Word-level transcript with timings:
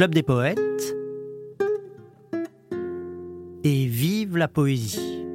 Club 0.00 0.14
des 0.14 0.22
poètes 0.22 0.96
et 3.64 3.84
vive 3.84 4.38
la 4.38 4.48
poésie. 4.48 5.26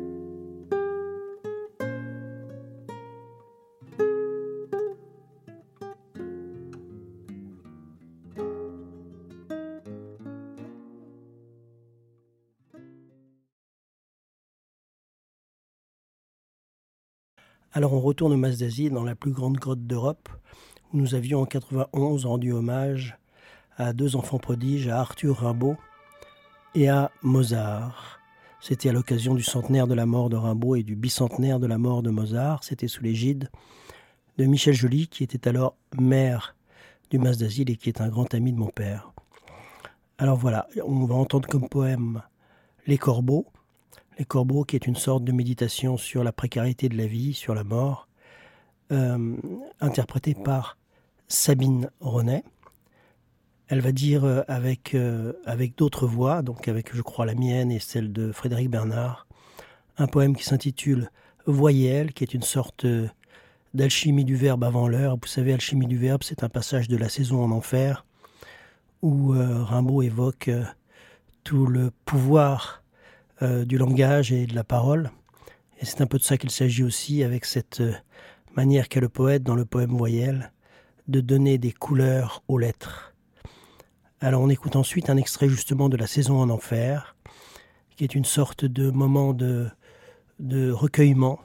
Alors 17.72 17.94
on 17.94 18.00
retourne 18.00 18.34
au 18.34 18.38
Mas 18.38 18.58
d'Asie, 18.58 18.90
dans 18.90 19.04
la 19.04 19.14
plus 19.14 19.32
grande 19.32 19.58
grotte 19.58 19.86
d'Europe, 19.86 20.28
où 20.92 20.98
nous 20.98 21.14
avions 21.14 21.42
en 21.42 21.46
91 21.46 22.26
rendu 22.26 22.52
hommage 22.52 23.20
à 23.78 23.94
deux 23.94 24.16
enfants 24.16 24.40
prodiges, 24.40 24.88
à 24.88 25.00
Arthur 25.00 25.38
Rimbaud 25.38 25.78
et 26.74 26.90
à 26.90 27.12
Mozart. 27.24 28.20
C'était 28.60 28.90
à 28.90 28.94
l'occasion 28.94 29.36
du 29.36 29.44
centenaire 29.44 29.88
de 29.88 29.94
la 29.94 30.06
mort 30.06 30.30
de 30.30 30.36
Rimbaud 30.36 30.76
et 30.76 30.84
du 30.84 30.96
bicentenaire 30.96 31.60
de 31.60 31.68
la 31.68 31.78
mort 31.78 32.02
de 32.02 32.10
Mozart. 32.10 32.64
C'était 32.64 32.88
sous 32.88 33.04
l'égide 33.04 33.50
de 34.38 34.46
Michel 34.46 34.74
Joly, 34.74 35.08
qui 35.08 35.24
était 35.24 35.48
alors 35.48 35.76
maire 36.00 36.56
du 37.10 37.20
Mas 37.20 37.38
d'Asile 37.38 37.70
et 37.70 37.76
qui 37.76 37.90
est 37.90 38.02
un 38.02 38.10
grand 38.10 38.34
ami 38.34 38.52
de 38.52 38.58
mon 38.58 38.70
père. 38.70 39.14
Alors 40.18 40.38
voilà, 40.38 40.68
on 40.84 41.06
va 41.06 41.16
entendre 41.16 41.48
comme 41.48 41.68
poème 41.68 42.22
Les 42.88 42.98
Corbeaux. 42.98 43.46
Les 44.18 44.26
Corbeaux, 44.26 44.64
qui 44.64 44.76
est 44.76 44.88
une 44.88 44.96
sorte 44.96 45.24
de 45.24 45.32
méditation 45.32 45.98
sur 45.98 46.24
la 46.24 46.32
précarité 46.32 46.88
de 46.90 46.98
la 46.98 47.06
vie, 47.06 47.34
sur 47.34 47.54
la 47.54 47.64
mort, 47.64 48.08
euh, 48.92 49.36
interprété 49.82 50.34
par 50.34 50.78
Sabine 51.28 51.90
Renet. 52.00 52.44
Elle 53.68 53.82
va 53.82 53.92
dire 53.92 54.26
euh, 54.26 54.44
avec, 54.48 54.94
euh, 54.94 55.34
avec 55.46 55.76
d'autres 55.76 56.06
voix, 56.06 56.44
donc 56.44 56.68
avec 56.68 56.96
je 56.96 57.02
crois 57.02 57.26
la 57.26 57.34
mienne 57.34 57.72
et 57.72 57.80
celle 57.80 58.14
de 58.14 58.32
Frédéric 58.32 58.70
Bernard, 58.70 59.28
un 59.98 60.06
poème 60.06 60.36
qui 60.36 60.44
s'intitule 60.44 61.10
Voyelle, 61.48 62.14
qui 62.14 62.24
est 62.24 62.36
une 62.36 62.44
sorte 62.44 62.86
euh, 62.86 63.08
d'alchimie 63.74 64.24
du 64.24 64.36
verbe 64.36 64.64
avant 64.64 64.88
l'heure. 64.88 65.18
Vous 65.20 65.28
savez, 65.28 65.52
alchimie 65.52 65.88
du 65.88 65.98
verbe, 65.98 66.22
c'est 66.22 66.44
un 66.44 66.50
passage 66.50 66.88
de 66.88 66.96
la 66.96 67.10
saison 67.10 67.44
en 67.44 67.50
enfer, 67.50 68.06
où 69.02 69.34
Rimbaud 69.34 70.02
évoque 70.02 70.50
tout 71.44 71.68
le 71.68 71.92
pouvoir 72.06 72.84
du 73.42 73.78
langage 73.78 74.32
et 74.32 74.48
de 74.48 74.56
la 74.56 74.64
parole. 74.64 75.12
Et 75.80 75.86
c'est 75.86 76.02
un 76.02 76.08
peu 76.08 76.18
de 76.18 76.24
ça 76.24 76.38
qu'il 76.38 76.50
s'agit 76.50 76.84
aussi 76.84 77.22
avec 77.22 77.46
cette 77.46 77.84
manière 78.56 78.88
qu'a 78.88 79.02
le 79.02 79.10
poète 79.10 79.44
dans 79.44 79.54
le 79.54 79.66
poème 79.66 79.92
Voyelle 79.92 80.52
de 81.08 81.20
donner 81.20 81.60
des 81.60 81.74
couleurs 81.74 82.42
aux 82.48 82.58
lettres. 82.58 83.15
Alors 84.22 84.42
on 84.42 84.50
écoute 84.50 84.78
ensuite 84.78 85.10
un 85.10 85.18
extrait 85.18 85.50
justement 85.50 85.90
de 85.90 85.98
La 85.98 86.08
saison 86.08 86.40
en 86.40 86.50
enfer, 86.50 87.18
qui 87.98 88.06
est 88.06 88.16
une 88.16 88.24
sorte 88.24 88.64
de 88.64 88.90
moment 88.90 89.34
de, 89.34 89.70
recueillement 90.72 91.40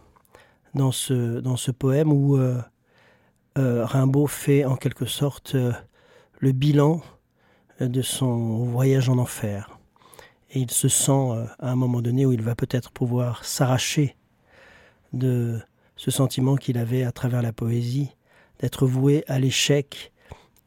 dans 0.74 0.92
ce, 0.92 1.40
dans 1.40 1.56
ce 1.56 1.72
poème 1.72 2.12
où 2.12 2.36
euh, 2.36 2.62
euh, 3.58 3.84
Rimbaud 3.84 4.28
fait 4.28 4.64
en 4.64 4.76
quelque 4.76 5.04
sorte 5.04 5.56
euh, 5.56 5.72
le 6.38 6.52
bilan 6.52 7.02
de 7.80 8.02
son 8.02 8.64
voyage 8.66 9.08
en 9.08 9.18
enfer. 9.18 9.80
Et 10.50 10.60
il 10.60 10.70
se 10.70 10.86
sent 10.86 11.48
à 11.58 11.72
un 11.72 11.76
moment 11.76 12.00
donné 12.00 12.24
où 12.24 12.32
il 12.32 12.42
va 12.42 12.54
peut-être 12.54 12.92
pouvoir 12.92 13.44
s'arracher 13.44 14.16
de 15.12 15.60
ce 15.96 16.12
sentiment 16.12 16.54
qu'il 16.54 16.78
avait 16.78 17.02
à 17.02 17.10
travers 17.10 17.42
la 17.42 17.52
poésie, 17.52 18.10
d'être 18.60 18.86
voué 18.86 19.24
à 19.26 19.40
l'échec 19.40 20.12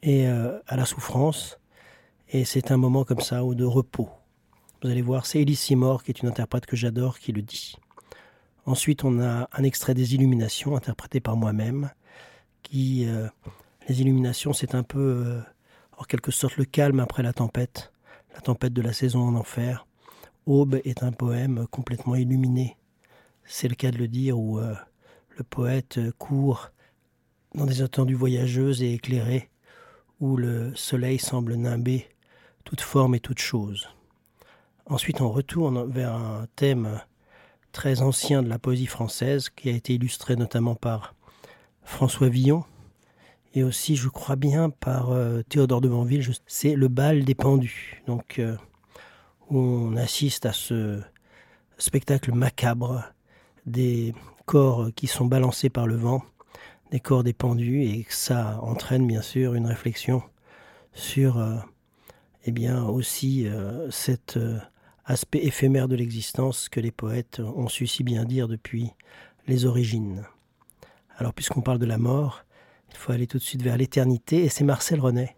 et 0.02 0.26
à 0.28 0.76
la 0.76 0.86
souffrance, 0.86 1.60
et 2.34 2.46
c'est 2.46 2.72
un 2.72 2.78
moment 2.78 3.04
comme 3.04 3.20
ça, 3.20 3.46
ou 3.46 3.54
de 3.54 3.64
repos. 3.64 4.10
Vous 4.82 4.90
allez 4.90 5.04
voir, 5.04 5.28
c'est 5.28 5.40
Elise 5.40 5.60
Seymour, 5.60 6.04
qui 6.04 6.10
est 6.10 6.22
une 6.22 6.28
interprète 6.28 6.66
que 6.66 6.76
j'adore, 6.76 7.20
qui 7.20 7.32
le 7.32 7.44
dit. 7.44 7.76
Ensuite, 8.66 9.04
on 9.04 9.22
a 9.22 9.48
un 9.54 9.64
extrait 9.64 9.94
des 9.94 10.16
Illuminations, 10.16 10.76
interprété 10.76 11.20
par 11.20 11.38
moi-même, 11.38 11.92
qui... 12.64 13.06
Euh, 13.06 13.28
les 13.88 14.02
Illuminations, 14.02 14.52
c'est 14.52 14.74
un 14.76 14.82
peu, 14.82 15.00
euh, 15.00 15.42
en 15.98 16.06
quelque 16.06 16.32
sorte, 16.32 16.58
le 16.58 16.66
calme 16.66 17.00
après 17.00 17.22
la 17.22 17.34
tempête, 17.34 17.92
la 18.34 18.42
tempête 18.42 18.74
de 18.74 18.82
la 18.82 18.94
saison 18.94 19.22
en 19.22 19.36
enfer. 19.36 19.86
Aube 20.48 20.80
est 20.86 21.04
un 21.04 21.12
poème 21.12 21.68
complètement 21.70 22.16
illuminé. 22.16 22.78
C'est 23.46 23.68
le 23.68 23.76
cas 23.76 23.92
de 23.92 23.98
le 23.98 24.08
dire, 24.08 24.40
où 24.40 24.58
euh, 24.58 24.74
le 25.38 25.44
poète 25.44 26.00
court 26.18 26.72
dans 27.54 27.66
des 27.66 27.84
attendues 27.84 28.16
voyageuses 28.16 28.82
et 28.82 28.94
éclairées, 28.94 29.50
où 30.20 30.36
le 30.36 30.74
soleil 30.76 31.20
semble 31.20 31.56
nimber 31.56 32.08
toute 32.64 32.82
forme 32.82 33.16
et 33.16 33.20
toute 33.20 33.40
chose. 33.40 33.90
Ensuite, 34.86 35.22
on 35.22 35.30
retourne 35.30 35.90
vers 35.90 36.14
un 36.14 36.48
thème 36.56 37.02
très 37.72 38.02
ancien 38.02 38.44
de 38.44 38.50
la 38.50 38.60
poésie 38.60 38.86
française 38.86 39.50
qui 39.50 39.70
a 39.70 39.74
été 39.74 39.94
illustré 39.94 40.36
notamment 40.36 40.76
par 40.76 41.16
François 41.84 42.30
Villon 42.30 42.64
et 43.56 43.64
aussi, 43.64 43.96
je 43.96 44.10
crois 44.10 44.36
bien, 44.36 44.70
par 44.70 45.12
euh, 45.12 45.42
Théodore 45.44 45.82
de 45.82 45.88
Banville. 45.88 46.28
C'est 46.48 46.76
le 46.76 46.88
bal 46.88 47.24
des 47.24 47.36
pendus. 47.36 48.02
Donc, 48.08 48.40
euh, 48.40 48.58
on 49.50 49.96
assiste 49.96 50.46
à 50.46 50.54
ce 50.54 51.02
spectacle 51.78 52.34
macabre 52.34 53.04
des 53.66 54.14
corps 54.46 54.90
qui 54.96 55.08
sont 55.08 55.26
balancés 55.26 55.70
par 55.70 55.86
le 55.86 55.96
vent, 55.96 56.24
des 56.92 57.00
corps 57.00 57.24
des 57.24 57.34
pendus, 57.34 57.84
et 57.84 58.06
ça 58.10 58.60
entraîne 58.62 59.06
bien 59.06 59.22
sûr 59.22 59.54
une 59.54 59.68
réflexion 59.68 60.24
sur 60.94 61.38
euh, 61.38 61.58
eh 62.46 62.52
bien 62.52 62.84
aussi 62.86 63.48
euh, 63.48 63.90
cet 63.90 64.38
euh, 64.38 64.60
aspect 65.06 65.40
éphémère 65.40 65.88
de 65.88 65.96
l'existence 65.96 66.70
que 66.70 66.80
les 66.80 66.92
poètes 66.92 67.40
ont 67.40 67.68
su 67.68 67.88
si 67.88 68.04
bien 68.04 68.26
dire 68.26 68.48
depuis 68.48 68.92
les 69.48 69.66
origines. 69.66 70.24
Alors 71.18 71.34
puisqu'on 71.34 71.62
parle 71.62 71.80
de 71.80 71.86
la 71.86 71.98
mort, 71.98 72.44
il 72.90 72.98
faut 72.98 73.12
aller 73.12 73.28
tout 73.28 73.38
de 73.38 73.44
suite 73.44 73.62
vers 73.62 73.78
l'éternité, 73.78 74.44
et 74.44 74.50
c'est 74.50 74.64
Marcel 74.64 75.00
René 75.00 75.36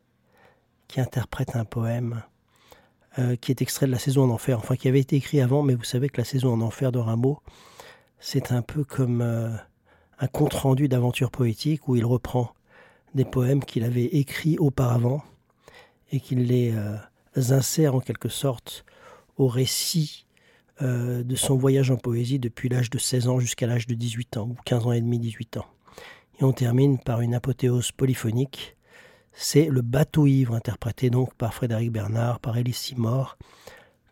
qui 0.87 0.99
interprète 0.99 1.55
un 1.55 1.65
poème 1.65 2.23
euh, 3.17 3.35
qui 3.35 3.51
est 3.51 3.61
extrait 3.61 3.87
de 3.87 3.91
la 3.91 3.99
saison 3.99 4.23
en 4.23 4.29
enfer, 4.29 4.57
enfin 4.59 4.75
qui 4.75 4.87
avait 4.87 4.99
été 4.99 5.15
écrit 5.15 5.41
avant, 5.41 5.63
mais 5.63 5.75
vous 5.75 5.83
savez 5.83 6.09
que 6.09 6.17
la 6.17 6.25
saison 6.25 6.53
en 6.53 6.61
enfer 6.61 6.91
de 6.91 6.99
Rimbaud, 6.99 7.39
c'est 8.19 8.51
un 8.51 8.61
peu 8.61 8.83
comme 8.83 9.21
un 9.21 10.27
compte-rendu 10.27 10.87
d'aventure 10.87 11.31
poétique 11.31 11.87
où 11.87 11.95
il 11.95 12.05
reprend 12.05 12.53
des 13.13 13.25
poèmes 13.25 13.63
qu'il 13.63 13.83
avait 13.83 14.05
écrits 14.05 14.57
auparavant 14.57 15.23
et 16.11 16.19
qu'il 16.19 16.45
les 16.45 16.73
euh, 16.73 16.95
insère 17.51 17.95
en 17.95 17.99
quelque 17.99 18.29
sorte 18.29 18.85
au 19.37 19.47
récit 19.47 20.25
euh, 20.81 21.23
de 21.23 21.35
son 21.35 21.55
voyage 21.55 21.89
en 21.91 21.97
poésie 21.97 22.39
depuis 22.39 22.69
l'âge 22.69 22.89
de 22.89 22.97
16 22.97 23.27
ans 23.27 23.39
jusqu'à 23.39 23.67
l'âge 23.67 23.87
de 23.87 23.93
18 23.93 24.37
ans, 24.37 24.49
ou 24.49 24.55
15 24.65 24.87
ans 24.87 24.91
et 24.91 25.01
demi, 25.01 25.19
18 25.19 25.57
ans. 25.57 25.65
Et 26.39 26.43
on 26.43 26.51
termine 26.51 26.99
par 26.99 27.21
une 27.21 27.33
apothéose 27.33 27.91
polyphonique. 27.91 28.75
C'est 29.31 29.65
le 29.65 29.81
bateau 29.81 30.27
ivre, 30.27 30.53
interprété 30.53 31.09
donc 31.09 31.33
par 31.35 31.53
Frédéric 31.53 31.91
Bernard, 31.91 32.39
par 32.39 32.57
Elie 32.57 32.73
Simor, 32.73 33.37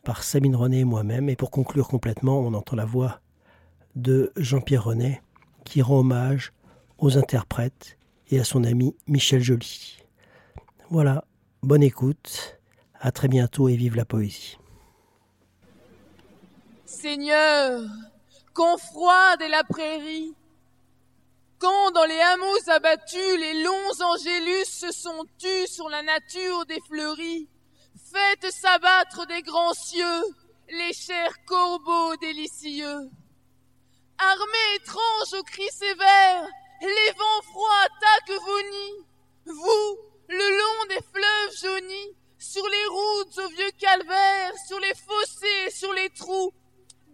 par 0.03 0.23
Sabine 0.23 0.55
René 0.55 0.79
et 0.79 0.85
moi-même. 0.85 1.29
Et 1.29 1.35
pour 1.35 1.51
conclure 1.51 1.87
complètement, 1.87 2.39
on 2.39 2.53
entend 2.53 2.77
la 2.77 2.85
voix 2.85 3.19
de 3.95 4.31
Jean-Pierre 4.37 4.85
René, 4.85 5.21
qui 5.65 5.81
rend 5.81 5.99
hommage 5.99 6.53
aux 6.97 7.17
interprètes 7.17 7.97
et 8.29 8.39
à 8.39 8.43
son 8.43 8.63
ami 8.63 8.95
Michel 9.07 9.41
Joly. 9.41 9.97
Voilà, 10.89 11.25
Bonne 11.63 11.81
écoute, 11.81 12.59
à 12.99 13.13
très 13.13 13.29
bientôt 13.29 13.69
et 13.69 13.77
vive 13.77 13.95
la 13.95 14.03
poésie. 14.03 14.57
Seigneur, 16.85 17.79
quand 18.51 18.77
froide 18.77 19.41
est 19.41 19.47
la 19.47 19.63
prairie, 19.63 20.35
quand 21.59 21.91
dans 21.91 22.03
les 22.03 22.19
hameaux 22.19 22.69
abattus 22.69 23.39
les 23.39 23.63
longs 23.63 24.01
angélus 24.01 24.65
se 24.65 24.91
sont 24.91 25.23
tus 25.39 25.67
sur 25.67 25.87
la 25.87 26.03
nature 26.03 26.65
des 26.65 26.81
fleuries, 26.85 27.47
faites 28.11 28.51
s'abattre 28.51 29.25
des 29.27 29.41
grands 29.41 29.73
cieux 29.73 30.23
les 30.67 30.91
chers 30.91 31.45
corbeaux 31.45 32.17
délicieux. 32.17 33.09
Armée 34.17 34.75
étrange 34.81 35.39
aux 35.39 35.43
cris 35.43 35.71
sévères, 35.71 36.45
les 36.81 37.11
vents 37.17 37.41
froids 37.53 37.85
attaquent 37.85 38.41
vos 38.41 38.61
nids, 38.69 39.05
vous, 39.45 40.12
le 40.29 40.57
long 40.57 40.85
des 40.89 41.01
fleuves 41.11 41.57
jaunis, 41.61 42.15
sur 42.37 42.67
les 42.67 42.85
routes 42.87 43.37
au 43.37 43.47
vieux 43.49 43.71
calvaire, 43.79 44.51
sur 44.67 44.79
les 44.79 44.93
fossés, 44.93 45.71
sur 45.71 45.93
les 45.93 46.09
trous. 46.09 46.51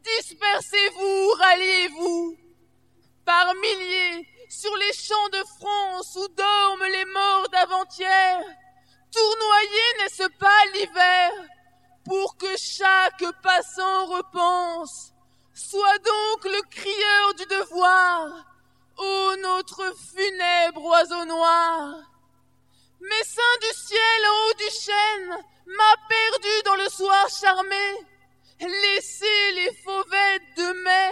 Dispersez-vous, 0.04 1.30
ralliez-vous. 1.38 2.38
Par 3.26 3.54
milliers, 3.56 4.28
sur 4.50 4.76
les 4.78 4.94
champs 4.94 5.30
de 5.30 5.44
France 5.60 6.16
où 6.16 6.28
dorment 6.30 6.92
les 6.92 7.06
morts 7.06 7.50
d'avant-hier, 7.52 8.42
tournoyez 9.12 9.98
n'est-ce 10.00 10.28
pas 10.40 10.66
l'hiver, 10.74 11.32
pour 12.06 12.36
que 12.38 12.58
chaque 12.58 13.24
passant 13.44 14.08
repense, 14.08 15.14
soit 15.54 16.00
donc 16.00 16.46
le 16.46 16.62
crieur 16.70 17.34
du 17.36 17.46
devoir, 17.46 18.46
ô 18.98 19.36
notre 19.44 19.94
funèbre 20.12 20.84
oiseau 20.84 21.26
noir. 21.26 21.96
Mais 23.02 23.08
l'essaim 23.10 23.42
du 23.62 23.78
ciel 23.78 24.26
en 24.26 24.48
haut 24.48 24.54
du 24.58 24.70
chêne 24.70 25.46
m'a 25.68 25.96
perdu 26.10 26.64
dans 26.66 26.76
le 26.76 26.90
soir 26.90 27.28
charmé. 27.30 28.06
Laissez 28.60 29.52
les 29.56 29.74
fauvettes 29.84 30.58
de 30.58 30.84
mai 30.84 31.12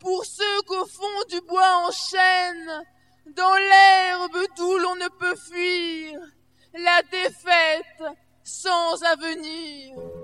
pour 0.00 0.24
ceux 0.24 0.62
qu'au 0.62 0.84
fond 0.84 1.22
du 1.28 1.40
bois 1.42 1.86
enchaînent, 1.86 2.84
dans 3.36 3.54
l'herbe 3.54 4.46
d'où 4.56 4.78
l'on 4.78 4.96
ne 4.96 5.08
peut 5.08 5.36
fuir, 5.36 6.20
la 6.74 7.02
défaite 7.02 8.16
sans 8.42 9.00
avenir. 9.04 10.21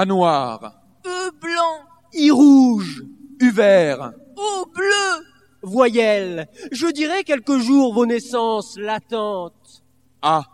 A 0.00 0.06
noir, 0.06 0.80
E 1.04 1.30
blanc, 1.42 1.84
I 2.14 2.30
rouge, 2.30 3.02
U 3.38 3.50
vert, 3.50 4.14
O 4.34 4.64
bleu, 4.64 5.26
voyelle, 5.62 6.48
je 6.72 6.86
dirais 6.86 7.22
quelques 7.22 7.58
jours 7.58 7.92
vos 7.92 8.06
naissances 8.06 8.78
latentes. 8.78 9.82
A 10.22 10.44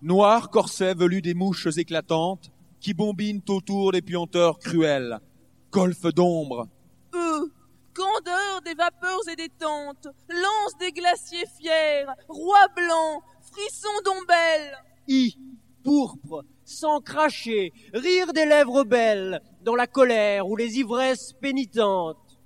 noir 0.00 0.48
corset 0.48 0.94
velu 0.94 1.20
des 1.20 1.34
mouches 1.34 1.76
éclatantes 1.76 2.50
qui 2.80 2.94
bombinent 2.94 3.42
autour 3.46 3.92
des 3.92 4.00
puanteurs 4.00 4.58
cruels. 4.58 5.20
Golfe 5.70 6.06
d'ombre, 6.14 6.66
E 7.14 7.52
candeur 7.92 8.62
des 8.64 8.72
vapeurs 8.72 9.28
et 9.30 9.36
des 9.36 9.50
tentes, 9.50 10.08
lance 10.30 10.78
des 10.80 10.92
glaciers 10.92 11.44
fiers, 11.58 12.06
roi 12.26 12.68
blanc, 12.74 13.20
frisson 13.52 14.00
d'ombelle. 14.02 14.78
I, 15.08 15.36
pourpre, 15.82 16.42
sans 16.64 17.00
cracher, 17.00 17.72
rire 17.92 18.32
des 18.32 18.46
lèvres 18.46 18.84
belles, 18.84 19.40
dans 19.62 19.74
la 19.74 19.86
colère 19.86 20.48
ou 20.48 20.56
les 20.56 20.78
ivresses 20.78 21.32
pénitentes. 21.40 22.38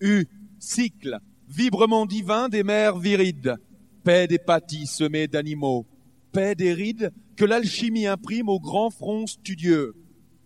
U 0.00 0.26
cycle, 0.58 1.18
vibrement 1.48 2.06
divin 2.06 2.48
des 2.48 2.62
mers 2.62 2.98
virides. 2.98 3.56
Paix 4.04 4.26
des 4.26 4.38
pâtis 4.38 4.86
semés 4.86 5.28
d'animaux. 5.28 5.86
Paix 6.32 6.54
des 6.54 6.72
rides 6.72 7.12
que 7.36 7.44
l'alchimie 7.44 8.06
imprime 8.06 8.48
au 8.48 8.60
grand 8.60 8.90
front 8.90 9.26
studieux. 9.26 9.94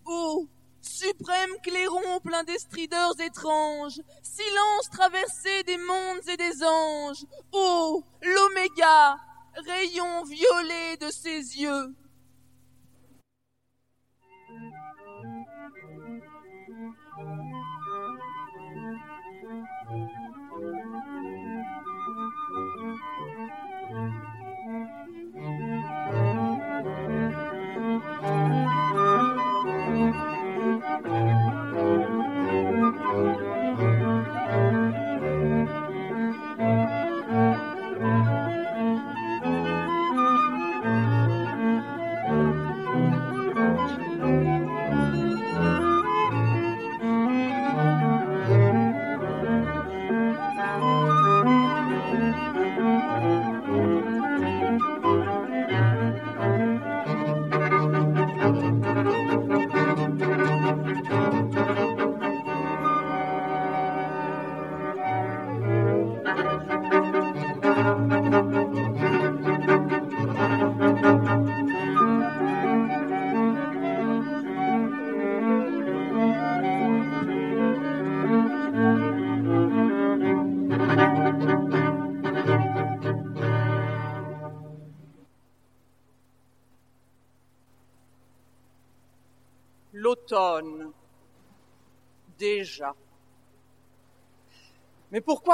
O 0.05 0.47
suprême 0.81 1.51
clairon 1.63 2.19
plein 2.23 2.43
d'estrideurs 2.43 3.19
étranges, 3.19 4.01
silence 4.23 4.89
traversé 4.91 5.63
des 5.65 5.77
mondes 5.77 6.27
et 6.27 6.37
des 6.37 6.63
anges. 6.63 7.25
O 7.51 8.03
l'oméga, 8.21 9.17
rayon 9.55 10.23
violet 10.23 10.97
de 10.99 11.11
ses 11.11 11.61
yeux. 11.61 11.95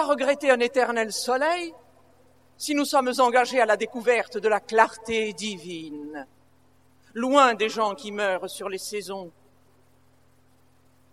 Regretter 0.08 0.50
un 0.50 0.60
éternel 0.60 1.12
soleil 1.12 1.74
si 2.58 2.74
nous 2.74 2.86
sommes 2.86 3.14
engagés 3.20 3.62
à 3.62 3.66
la 3.66 3.78
découverte 3.78 4.38
de 4.38 4.48
la 4.48 4.60
clarté 4.60 5.34
divine, 5.34 6.26
loin 7.14 7.54
des 7.54 7.70
gens 7.70 7.94
qui 7.94 8.12
meurent 8.12 8.50
sur 8.50 8.70
les 8.70 8.80
saisons 8.80 9.32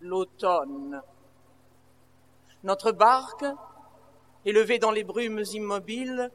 L'automne. 0.01 1.01
Notre 2.63 2.91
barque, 2.91 3.45
élevée 4.43 4.77
dans 4.77 4.91
les 4.91 5.03
brumes 5.03 5.43
immobiles, 5.53 6.29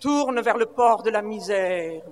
tourne 0.00 0.40
vers 0.40 0.56
le 0.56 0.66
port 0.66 1.02
de 1.02 1.10
la 1.10 1.22
misère, 1.22 2.02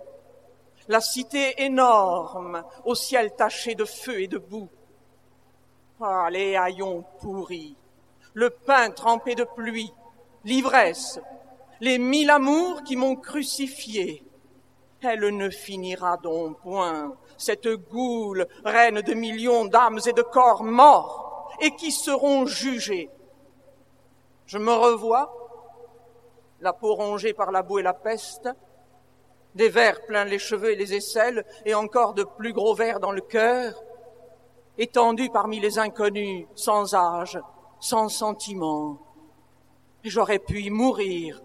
la 0.89 1.01
cité 1.01 1.63
énorme 1.63 2.63
au 2.85 2.95
ciel 2.95 3.35
taché 3.35 3.75
de 3.75 3.85
feu 3.85 4.21
et 4.21 4.29
de 4.29 4.39
boue. 4.39 4.69
Ah, 6.01 6.29
les 6.31 6.57
haillons 6.57 7.05
pourris, 7.21 7.77
le 8.35 8.51
pain 8.51 8.91
trempé 8.91 9.35
de 9.35 9.45
pluie, 9.45 9.93
l'ivresse, 10.45 11.21
les 11.81 11.99
mille 11.99 12.31
amours 12.31 12.83
qui 12.83 12.97
m'ont 12.97 13.17
crucifié. 13.17 14.25
Elle 15.01 15.37
ne 15.37 15.51
finira 15.51 16.17
donc 16.17 16.61
point, 16.61 17.15
cette 17.37 17.69
goule, 17.69 18.47
reine 18.65 19.03
de 19.03 19.15
millions 19.15 19.67
d'âmes 19.67 20.01
et 20.07 20.13
de 20.13 20.23
corps 20.23 20.65
morts, 20.65 21.55
et 21.61 21.71
qui 21.77 21.93
seront 21.93 22.47
jugés. 22.47 23.09
Je 24.47 24.59
me 24.59 24.73
revois, 24.73 25.33
la 26.61 26.73
peau 26.73 26.95
rongée 26.95 27.35
par 27.35 27.53
la 27.53 27.63
boue 27.63 27.79
et 27.79 27.83
la 27.83 27.95
peste, 27.95 28.49
des 29.55 29.69
vers 29.69 30.05
pleins 30.07 30.25
les 30.25 30.39
cheveux 30.39 30.73
et 30.73 30.77
les 30.77 30.95
aisselles, 30.95 31.45
et 31.65 31.75
encore 31.75 32.15
de 32.15 32.25
plus 32.25 32.53
gros 32.53 32.75
vers 32.75 32.99
dans 32.99 33.13
le 33.13 33.21
cœur, 33.21 33.81
étendu 34.77 35.31
parmi 35.31 35.61
les 35.61 35.79
inconnus, 35.79 36.47
sans 36.57 36.95
âge, 36.95 37.39
sans 37.85 38.09
sentiment. 38.09 38.99
J'aurais 40.05 40.39
pu 40.39 40.63
y 40.63 40.71
mourir. 40.71 41.43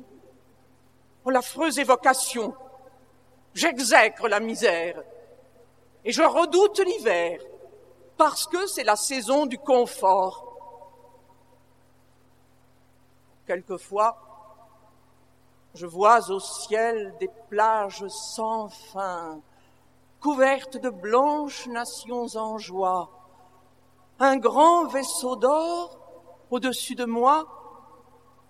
Oh, 1.25 1.31
l'affreuse 1.31 1.79
évocation. 1.79 2.55
J'exècre 3.53 4.29
la 4.29 4.39
misère. 4.39 5.03
Et 6.05 6.13
je 6.13 6.23
redoute 6.23 6.79
l'hiver, 6.79 7.41
parce 8.15 8.47
que 8.47 8.67
c'est 8.67 8.85
la 8.85 8.95
saison 8.95 9.47
du 9.47 9.57
confort. 9.57 10.45
Quelquefois, 13.45 14.17
je 15.75 15.85
vois 15.85 16.31
au 16.31 16.39
ciel 16.39 17.15
des 17.19 17.29
plages 17.49 18.07
sans 18.07 18.69
fin, 18.69 19.41
couvertes 20.21 20.77
de 20.77 20.89
blanches 20.89 21.67
nations 21.67 22.27
en 22.35 22.57
joie, 22.57 23.09
un 24.19 24.37
grand 24.37 24.85
vaisseau 24.85 25.35
d'or 25.35 25.99
au-dessus 26.51 26.95
de 26.95 27.05
moi, 27.05 27.47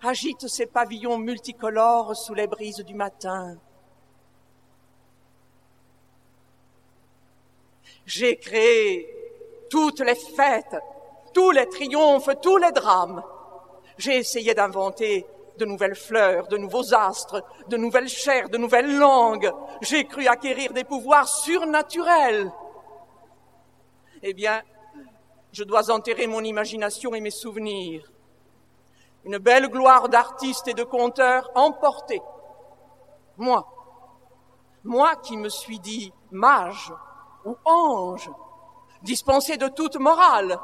agite 0.01 0.47
ses 0.47 0.65
pavillons 0.65 1.17
multicolores 1.17 2.15
sous 2.15 2.33
les 2.33 2.47
brises 2.47 2.83
du 2.85 2.93
matin. 2.93 3.57
J'ai 8.05 8.37
créé 8.37 9.07
toutes 9.69 9.99
les 9.99 10.15
fêtes, 10.15 10.77
tous 11.33 11.51
les 11.51 11.67
triomphes, 11.67 12.29
tous 12.41 12.57
les 12.57 12.71
drames. 12.71 13.23
J'ai 13.97 14.17
essayé 14.17 14.53
d'inventer 14.53 15.25
de 15.57 15.65
nouvelles 15.65 15.95
fleurs, 15.95 16.47
de 16.47 16.57
nouveaux 16.57 16.93
astres, 16.93 17.43
de 17.67 17.77
nouvelles 17.77 18.07
chairs, 18.07 18.49
de 18.49 18.57
nouvelles 18.57 18.97
langues. 18.97 19.51
J'ai 19.81 20.05
cru 20.05 20.25
acquérir 20.27 20.73
des 20.73 20.85
pouvoirs 20.85 21.27
surnaturels. 21.27 22.51
Eh 24.23 24.33
bien, 24.33 24.61
je 25.51 25.63
dois 25.63 25.91
enterrer 25.91 26.27
mon 26.27 26.43
imagination 26.43 27.13
et 27.15 27.21
mes 27.21 27.31
souvenirs. 27.31 28.11
Une 29.25 29.37
belle 29.37 29.67
gloire 29.67 30.09
d'artiste 30.09 30.67
et 30.67 30.73
de 30.73 30.83
conteur 30.83 31.51
emportée. 31.55 32.21
Moi, 33.37 33.67
moi 34.83 35.15
qui 35.17 35.37
me 35.37 35.49
suis 35.49 35.79
dit 35.79 36.13
mage 36.31 36.93
ou 37.45 37.55
ange, 37.65 38.29
dispensé 39.01 39.57
de 39.57 39.67
toute 39.67 39.97
morale, 39.97 40.59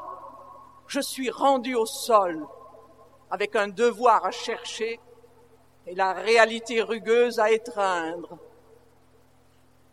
je 0.88 1.00
suis 1.00 1.30
rendu 1.30 1.76
au 1.76 1.86
sol 1.86 2.46
avec 3.32 3.56
un 3.56 3.68
devoir 3.68 4.26
à 4.26 4.32
chercher 4.32 5.00
et 5.88 5.96
la 5.96 6.14
réalité 6.14 6.82
rugueuse 6.82 7.40
à 7.40 7.52
étreindre. 7.52 8.38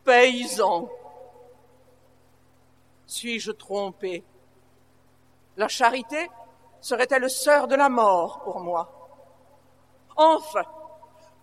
Paysan, 0.04 0.88
suis-je 3.06 3.52
trompé? 3.52 4.24
La 5.56 5.68
charité 5.68 6.30
serait-elle 6.80 7.28
sœur 7.30 7.68
de 7.68 7.74
la 7.74 7.88
mort 7.88 8.40
pour 8.40 8.60
moi? 8.60 8.90
Enfin, 10.16 10.64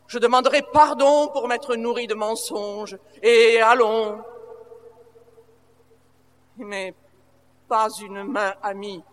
je 0.08 0.20
demanderai 0.20 0.62
pardon 0.74 1.30
pour 1.30 1.48
m'être 1.48 1.76
nourri 1.76 2.08
de 2.08 2.16
mensonges, 2.16 2.98
et 3.22 3.62
allons. 3.62 4.22
Mais 6.58 6.94
pas 7.68 7.90
une 8.02 8.24
main 8.24 8.54
amie. 8.62 9.04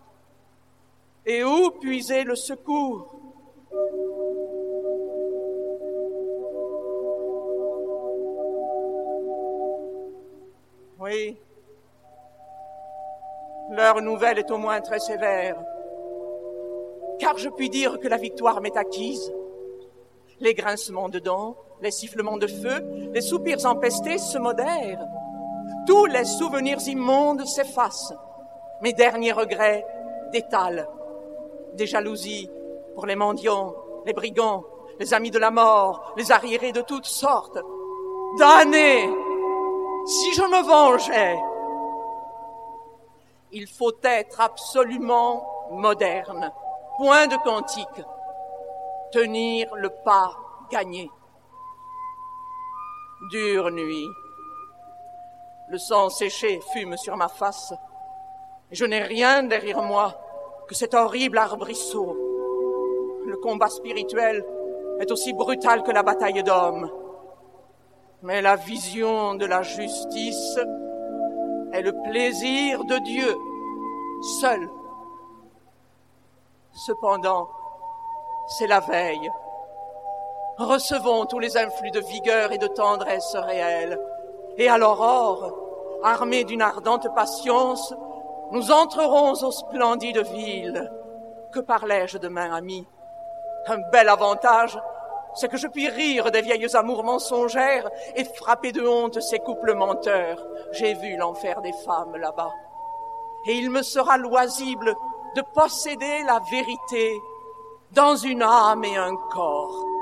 Et 1.24 1.44
où 1.44 1.70
puiser 1.72 2.24
le 2.24 2.34
secours? 2.34 3.14
Oui, 10.98 11.38
leur 13.70 14.00
nouvelle 14.00 14.38
est 14.38 14.50
au 14.50 14.58
moins 14.58 14.80
très 14.80 15.00
sévère, 15.00 15.56
car 17.18 17.38
je 17.38 17.48
puis 17.48 17.70
dire 17.70 17.98
que 17.98 18.08
la 18.08 18.16
victoire 18.16 18.60
m'est 18.60 18.76
acquise. 18.76 19.32
Les 20.40 20.54
grincements 20.54 21.08
de 21.08 21.18
dents, 21.18 21.56
les 21.80 21.90
sifflements 21.90 22.36
de 22.36 22.46
feu, 22.46 22.84
les 23.12 23.20
soupirs 23.20 23.64
empestés 23.66 24.18
se 24.18 24.38
modèrent. 24.38 25.04
Tous 25.86 26.06
les 26.06 26.24
souvenirs 26.24 26.86
immondes 26.86 27.44
s'effacent. 27.46 28.14
Mes 28.82 28.92
derniers 28.92 29.32
regrets 29.32 29.86
détalent 30.32 30.88
des 31.74 31.86
jalousies 31.86 32.50
pour 32.94 33.06
les 33.06 33.16
mendiants, 33.16 33.74
les 34.04 34.12
brigands, 34.12 34.64
les 34.98 35.14
amis 35.14 35.30
de 35.30 35.38
la 35.38 35.50
mort, 35.50 36.14
les 36.16 36.32
arriérés 36.32 36.72
de 36.72 36.80
toutes 36.80 37.06
sortes. 37.06 37.58
Damnés 38.38 39.08
Si 40.06 40.34
je 40.34 40.42
me 40.42 40.62
vengeais, 40.62 41.36
il 43.52 43.66
faut 43.66 43.92
être 44.02 44.40
absolument 44.40 45.68
moderne, 45.70 46.52
point 46.96 47.26
de 47.26 47.36
quantique, 47.36 48.04
tenir 49.12 49.74
le 49.76 49.90
pas 49.90 50.36
gagné. 50.70 51.10
Dure 53.30 53.70
nuit, 53.70 54.06
le 55.68 55.78
sang 55.78 56.10
séché 56.10 56.60
fume 56.72 56.96
sur 56.96 57.16
ma 57.16 57.28
face, 57.28 57.72
je 58.70 58.84
n'ai 58.84 59.02
rien 59.02 59.42
derrière 59.42 59.82
moi 59.82 60.14
que 60.68 60.74
cet 60.74 60.94
horrible 60.94 61.38
arbrisseau. 61.38 62.16
Le 63.26 63.36
combat 63.36 63.68
spirituel 63.68 64.44
est 65.00 65.10
aussi 65.10 65.32
brutal 65.32 65.82
que 65.82 65.92
la 65.92 66.02
bataille 66.02 66.42
d'hommes. 66.42 66.90
Mais 68.22 68.42
la 68.42 68.56
vision 68.56 69.34
de 69.34 69.46
la 69.46 69.62
justice 69.62 70.58
est 71.76 71.82
le 71.82 71.92
plaisir 72.02 72.84
de 72.84 72.98
Dieu 72.98 73.36
seul. 74.40 74.68
Cependant, 76.72 77.48
c'est 78.48 78.66
la 78.66 78.80
veille. 78.80 79.30
Recevons 80.58 81.26
tous 81.26 81.38
les 81.38 81.56
influx 81.56 81.90
de 81.90 82.00
vigueur 82.00 82.52
et 82.52 82.58
de 82.58 82.66
tendresse 82.66 83.34
réelle. 83.34 83.98
Et 84.56 84.68
à 84.68 84.78
l'aurore, 84.78 85.52
armés 86.02 86.44
d'une 86.44 86.62
ardente 86.62 87.14
patience, 87.14 87.94
nous 88.52 88.70
entrerons 88.70 89.32
aux 89.32 89.50
splendides 89.50 90.24
villes. 90.32 90.90
Que 91.52 91.60
parlais-je 91.60 92.18
demain, 92.18 92.52
ami? 92.54 92.86
Un 93.66 93.78
bel 93.90 94.08
avantage, 94.08 94.78
c'est 95.36 95.48
que 95.48 95.56
je 95.56 95.68
puis 95.68 95.88
rire 95.88 96.30
des 96.30 96.42
vieilles 96.42 96.74
amours 96.74 97.04
mensongères 97.04 97.88
et 98.14 98.24
frapper 98.24 98.72
de 98.72 98.86
honte 98.86 99.20
ces 99.20 99.38
couples 99.38 99.74
menteurs. 99.74 100.44
J'ai 100.72 100.94
vu 100.94 101.16
l'enfer 101.16 101.60
des 101.62 101.74
femmes 101.84 102.16
là-bas. 102.16 102.52
Et 103.46 103.52
il 103.52 103.70
me 103.70 103.82
sera 103.82 104.18
loisible 104.18 104.94
de 105.36 105.42
posséder 105.54 106.22
la 106.26 106.40
vérité 106.50 107.12
dans 107.92 108.16
une 108.16 108.42
âme 108.42 108.84
et 108.84 108.96
un 108.96 109.14
corps. 109.30 109.95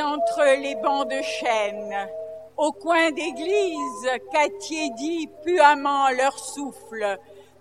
Entre 0.00 0.60
les 0.60 0.74
bancs 0.76 1.08
de 1.08 1.22
chêne, 1.22 2.08
au 2.56 2.72
coin 2.72 3.10
d'église 3.10 4.10
qu'attiédit 4.32 5.28
puamment 5.44 6.10
leur 6.10 6.38
souffle, 6.38 7.18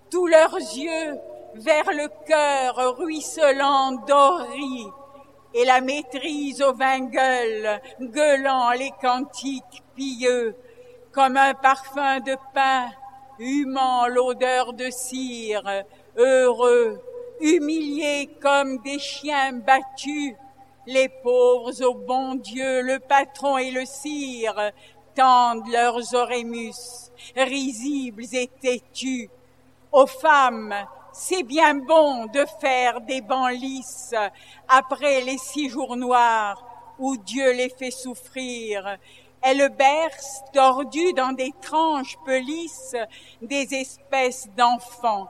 tous 0.10 0.28
leurs 0.28 0.56
yeux 0.56 1.18
vers 1.56 1.92
le 1.92 2.08
cœur 2.28 2.98
ruisselant 2.98 3.92
d'ori, 4.08 4.88
et 5.54 5.66
la 5.66 5.82
maîtrise 5.82 6.62
au 6.62 6.74
vin 6.74 7.00
gueule, 7.02 7.82
gueulant 8.00 8.72
les 8.72 8.92
cantiques 9.02 9.84
pieux, 9.96 10.56
comme 11.12 11.38
un 11.38 11.54
parfum 11.54 12.20
de 12.20 12.36
pain, 12.54 12.90
humant 13.40 14.08
l'odeur 14.08 14.74
de 14.74 14.90
cire, 14.90 15.84
heureux, 16.18 17.02
humiliés 17.40 18.30
comme 18.42 18.80
des 18.80 19.00
chiens 19.00 19.54
battus, 19.54 20.36
les 20.90 21.08
pauvres 21.08 21.84
au 21.84 21.94
bon 21.94 22.34
Dieu, 22.34 22.82
le 22.82 23.00
patron 23.00 23.60
et 23.60 23.70
le 23.70 23.86
sire, 23.86 24.72
tendent 25.16 25.68
leurs 25.68 26.16
orémus, 26.16 27.12
risibles 27.36 28.26
et 28.34 28.50
têtus. 28.60 29.30
Aux 29.92 30.08
femmes, 30.08 30.74
c'est 31.14 31.44
bien 31.44 31.76
bon 31.76 32.26
de 32.26 32.44
faire 32.60 33.02
des 33.02 33.22
bancs 33.22 33.52
lisses 33.52 34.16
après 34.68 35.22
les 35.22 35.38
six 35.38 35.70
jours 35.70 35.96
noirs 35.96 36.66
où 36.98 37.18
Dieu 37.18 37.52
les 37.54 37.70
fait 37.70 37.92
souffrir. 37.92 38.98
Elles 39.42 39.70
bercent, 39.70 40.42
tordues 40.52 41.14
dans 41.14 41.34
des 41.34 41.54
tranches 41.62 42.18
pelisses, 42.26 42.96
des 43.42 43.68
espèces 43.76 44.50
d'enfants 44.58 45.30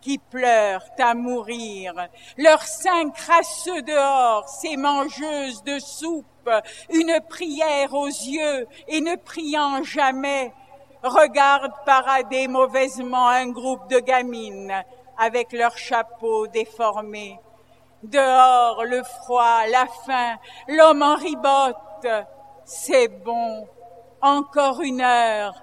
qui 0.00 0.18
pleurent 0.18 0.84
à 0.98 1.14
mourir, 1.14 1.94
leurs 2.36 2.62
seins 2.62 3.10
crasseux 3.10 3.82
dehors, 3.82 4.48
ces 4.48 4.76
mangeuses 4.76 5.62
de 5.64 5.78
soupe, 5.78 6.50
une 6.90 7.20
prière 7.28 7.94
aux 7.94 8.06
yeux 8.06 8.66
et 8.88 9.00
ne 9.00 9.16
priant 9.16 9.82
jamais, 9.82 10.52
regardent 11.02 11.84
parader 11.84 12.48
mauvaisement 12.48 13.28
un 13.28 13.48
groupe 13.48 13.88
de 13.88 13.98
gamines 13.98 14.84
avec 15.18 15.52
leurs 15.52 15.76
chapeaux 15.76 16.46
déformés. 16.46 17.38
Dehors, 18.02 18.84
le 18.84 19.02
froid, 19.02 19.66
la 19.70 19.86
faim, 20.06 20.38
l'homme 20.68 21.02
en 21.02 21.16
ribote. 21.16 22.06
C'est 22.64 23.08
bon. 23.08 23.68
Encore 24.22 24.80
une 24.80 25.02
heure. 25.02 25.54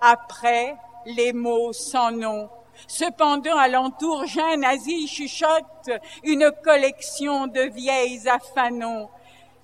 Après, 0.00 0.76
les 1.04 1.32
mots 1.32 1.72
sans 1.72 2.12
nom 2.12 2.48
Cependant, 2.86 3.56
alentour, 3.56 4.26
Jean 4.26 4.56
nazi 4.56 5.06
chuchote 5.06 5.90
une 6.24 6.50
collection 6.62 7.46
de 7.46 7.62
vieilles 7.62 8.28
affanons. 8.28 9.08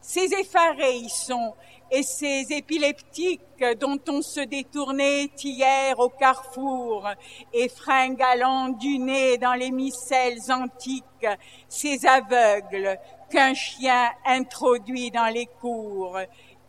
Ces 0.01 0.33
effarés 0.35 0.97
y 0.97 1.09
sont, 1.09 1.55
et 1.91 2.03
ces 2.03 2.47
épileptiques 2.51 3.65
dont 3.81 3.99
on 4.09 4.23
se 4.23 4.41
détournait 4.41 5.31
hier 5.43 5.99
au 5.99 6.09
carrefour, 6.09 7.09
et 7.53 7.69
fringalant 7.69 8.69
du 8.69 8.99
nez 8.99 9.39
dans 9.39 9.55
les 9.55 9.71
micelles 9.71 10.51
antiques, 10.51 11.27
ces 11.69 12.07
aveugles 12.07 12.99
qu'un 13.31 13.55
chien 13.55 14.11
introduit 14.25 15.11
dans 15.11 15.33
les 15.33 15.47
cours, 15.47 16.19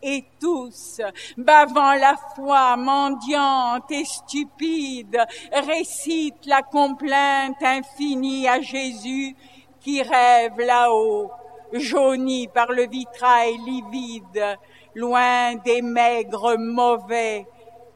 et 0.02 0.24
tous, 0.40 1.00
bavant 1.36 1.94
la 1.94 2.14
foi 2.34 2.76
mendiante 2.76 3.90
et 3.90 4.04
stupide, 4.04 5.18
récitent 5.52 6.46
la 6.46 6.62
complainte 6.62 7.62
infinie 7.62 8.48
à 8.48 8.60
Jésus 8.60 9.34
qui 9.80 10.02
rêve 10.02 10.58
là-haut, 10.58 11.30
jauni 11.72 12.48
par 12.48 12.72
le 12.72 12.86
vitrail 12.88 13.56
livide, 13.58 14.58
loin 14.94 15.54
des 15.56 15.82
maigres 15.82 16.56
mauvais 16.58 17.46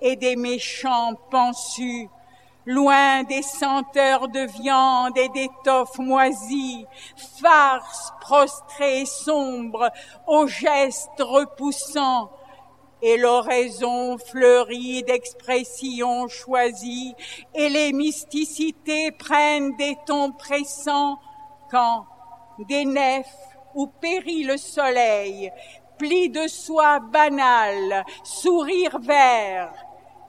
et 0.00 0.16
des 0.16 0.37
méchants 0.37 1.14
pensus, 1.30 2.09
loin 2.66 3.25
des 3.25 3.42
senteurs 3.42 4.28
de 4.28 4.47
viande 4.62 5.16
et 5.19 5.28
d'étoffes 5.31 5.99
moisies, 5.99 6.87
farce 7.40 8.12
prostrée 8.21 9.02
et 9.02 9.07
sombre, 9.07 9.90
aux 10.26 10.47
gestes 10.47 11.21
repoussants, 11.21 12.31
et 13.04 13.16
l'oraison 13.16 14.16
fleurie 14.16 15.02
d'expressions 15.02 16.28
choisies, 16.28 17.14
et 17.54 17.69
les 17.69 17.92
mysticités 17.92 19.11
prennent 19.11 19.75
des 19.76 19.97
tons 20.07 20.33
pressants, 20.33 21.19
quand 21.71 22.07
des 22.61 22.85
nefs 22.85 23.26
où 23.75 23.87
périt 23.87 24.45
le 24.45 24.57
soleil, 24.57 25.50
plis 25.99 26.28
de 26.28 26.47
soie 26.47 27.00
banale, 27.00 28.04
sourire 28.23 28.99
vert, 29.00 29.73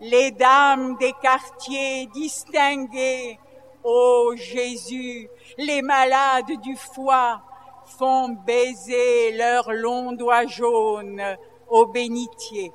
les 0.03 0.31
dames 0.31 0.97
des 0.97 1.13
quartiers 1.13 2.07
distingués, 2.07 3.39
ô 3.83 4.33
Jésus, 4.35 5.29
les 5.57 5.81
malades 5.81 6.51
du 6.61 6.75
foie 6.75 7.41
font 7.85 8.29
baiser 8.45 9.31
leurs 9.31 9.71
longs 9.71 10.11
doigts 10.11 10.45
jaunes 10.45 11.23
au 11.69 11.85
bénitier. 11.85 12.73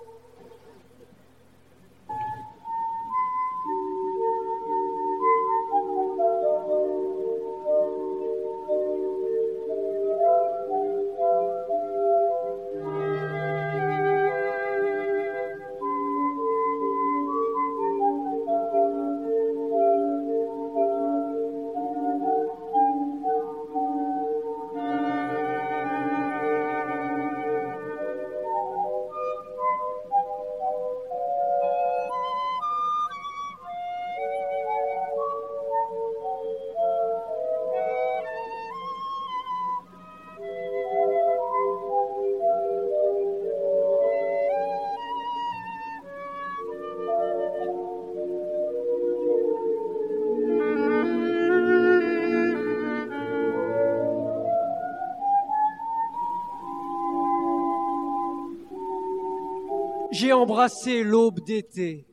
J'ai 60.18 60.32
embrassé 60.32 61.04
l'aube 61.04 61.38
d'été. 61.44 62.04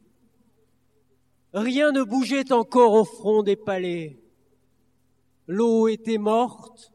Rien 1.53 1.91
ne 1.91 2.03
bougeait 2.03 2.51
encore 2.51 2.93
au 2.93 3.03
front 3.03 3.41
des 3.41 3.55
palais. 3.55 4.19
L'eau 5.47 5.87
était 5.87 6.19
morte, 6.19 6.93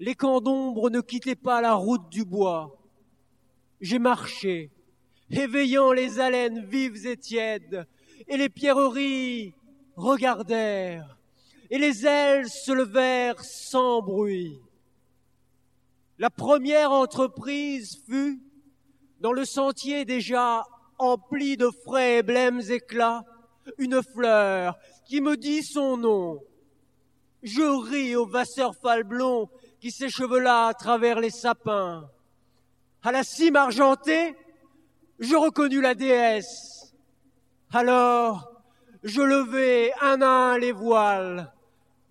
les 0.00 0.16
camps 0.16 0.40
d'ombre 0.40 0.90
ne 0.90 1.00
quittaient 1.00 1.36
pas 1.36 1.60
la 1.60 1.74
route 1.74 2.08
du 2.10 2.24
bois. 2.24 2.82
J'ai 3.80 4.00
marché, 4.00 4.72
éveillant 5.30 5.92
les 5.92 6.18
haleines 6.18 6.66
vives 6.66 7.06
et 7.06 7.16
tièdes, 7.16 7.86
et 8.26 8.36
les 8.36 8.48
pierreries 8.48 9.54
regardèrent, 9.94 11.16
et 11.70 11.78
les 11.78 12.04
ailes 12.06 12.48
se 12.48 12.72
levèrent 12.72 13.44
sans 13.44 14.02
bruit. 14.02 14.58
La 16.18 16.28
première 16.28 16.90
entreprise 16.90 18.02
fut 18.04 18.42
dans 19.20 19.32
le 19.32 19.44
sentier 19.44 20.04
déjà 20.04 20.64
empli 20.98 21.56
de 21.56 21.70
frais 21.84 22.18
et 22.18 22.22
blêmes 22.22 22.60
éclats, 22.68 23.24
une 23.78 24.02
fleur 24.02 24.76
qui 25.06 25.20
me 25.20 25.36
dit 25.36 25.62
son 25.62 25.96
nom. 25.96 26.40
Je 27.42 27.62
ris 27.62 28.16
au 28.16 28.26
vasseur 28.26 28.74
falblon 28.74 29.48
qui 29.80 29.90
s'échevela 29.90 30.66
à 30.66 30.74
travers 30.74 31.20
les 31.20 31.30
sapins. 31.30 32.08
À 33.02 33.12
la 33.12 33.22
cime 33.22 33.56
argentée, 33.56 34.36
je 35.18 35.36
reconnus 35.36 35.80
la 35.80 35.94
déesse. 35.94 36.94
Alors, 37.72 38.50
je 39.02 39.22
levai 39.22 39.92
un 40.02 40.20
à 40.20 40.26
un 40.26 40.58
les 40.58 40.72
voiles, 40.72 41.52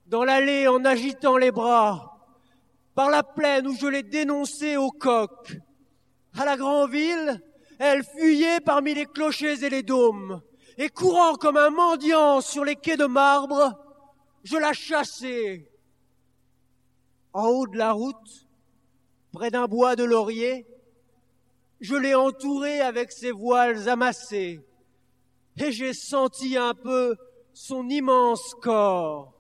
dans 0.08 0.24
l'allée 0.24 0.68
en 0.68 0.84
agitant 0.86 1.38
les 1.38 1.52
bras, 1.52 2.18
par 2.96 3.10
la 3.10 3.24
plaine 3.24 3.68
où 3.68 3.76
je 3.76 3.88
les 3.88 4.04
dénonçais 4.04 4.78
au 4.78 4.90
coq, 4.90 5.60
à 6.38 6.46
la 6.46 6.58
grande 6.58 6.92
ville, 6.92 7.42
elle 7.80 8.04
fuyait 8.04 8.60
parmi 8.60 8.94
les 8.94 9.06
clochers 9.06 9.64
et 9.64 9.70
les 9.70 9.84
dômes, 9.84 10.42
et 10.78 10.90
courant 10.90 11.36
comme 11.36 11.58
un 11.58 11.70
mendiant 11.70 12.42
sur 12.42 12.66
les 12.66 12.76
quais 12.76 12.98
de 12.98 13.06
marbre, 13.06 13.78
je 14.44 14.58
la 14.58 14.74
chassais. 14.74 15.70
En 17.34 17.48
haut 17.48 17.68
de 17.68 17.78
la 17.78 17.92
route, 17.92 18.48
près 19.32 19.52
d'un 19.52 19.68
bois 19.68 19.96
de 19.96 20.04
laurier, 20.04 20.66
je 21.80 21.96
l'ai 21.96 22.16
entourée 22.16 22.82
avec 22.82 23.12
ses 23.12 23.32
voiles 23.32 23.88
amassés, 23.88 24.60
et 25.58 25.72
j'ai 25.72 25.94
senti 25.94 26.58
un 26.58 26.74
peu 26.74 27.16
son 27.54 27.88
immense 27.90 28.54
corps. 28.62 29.34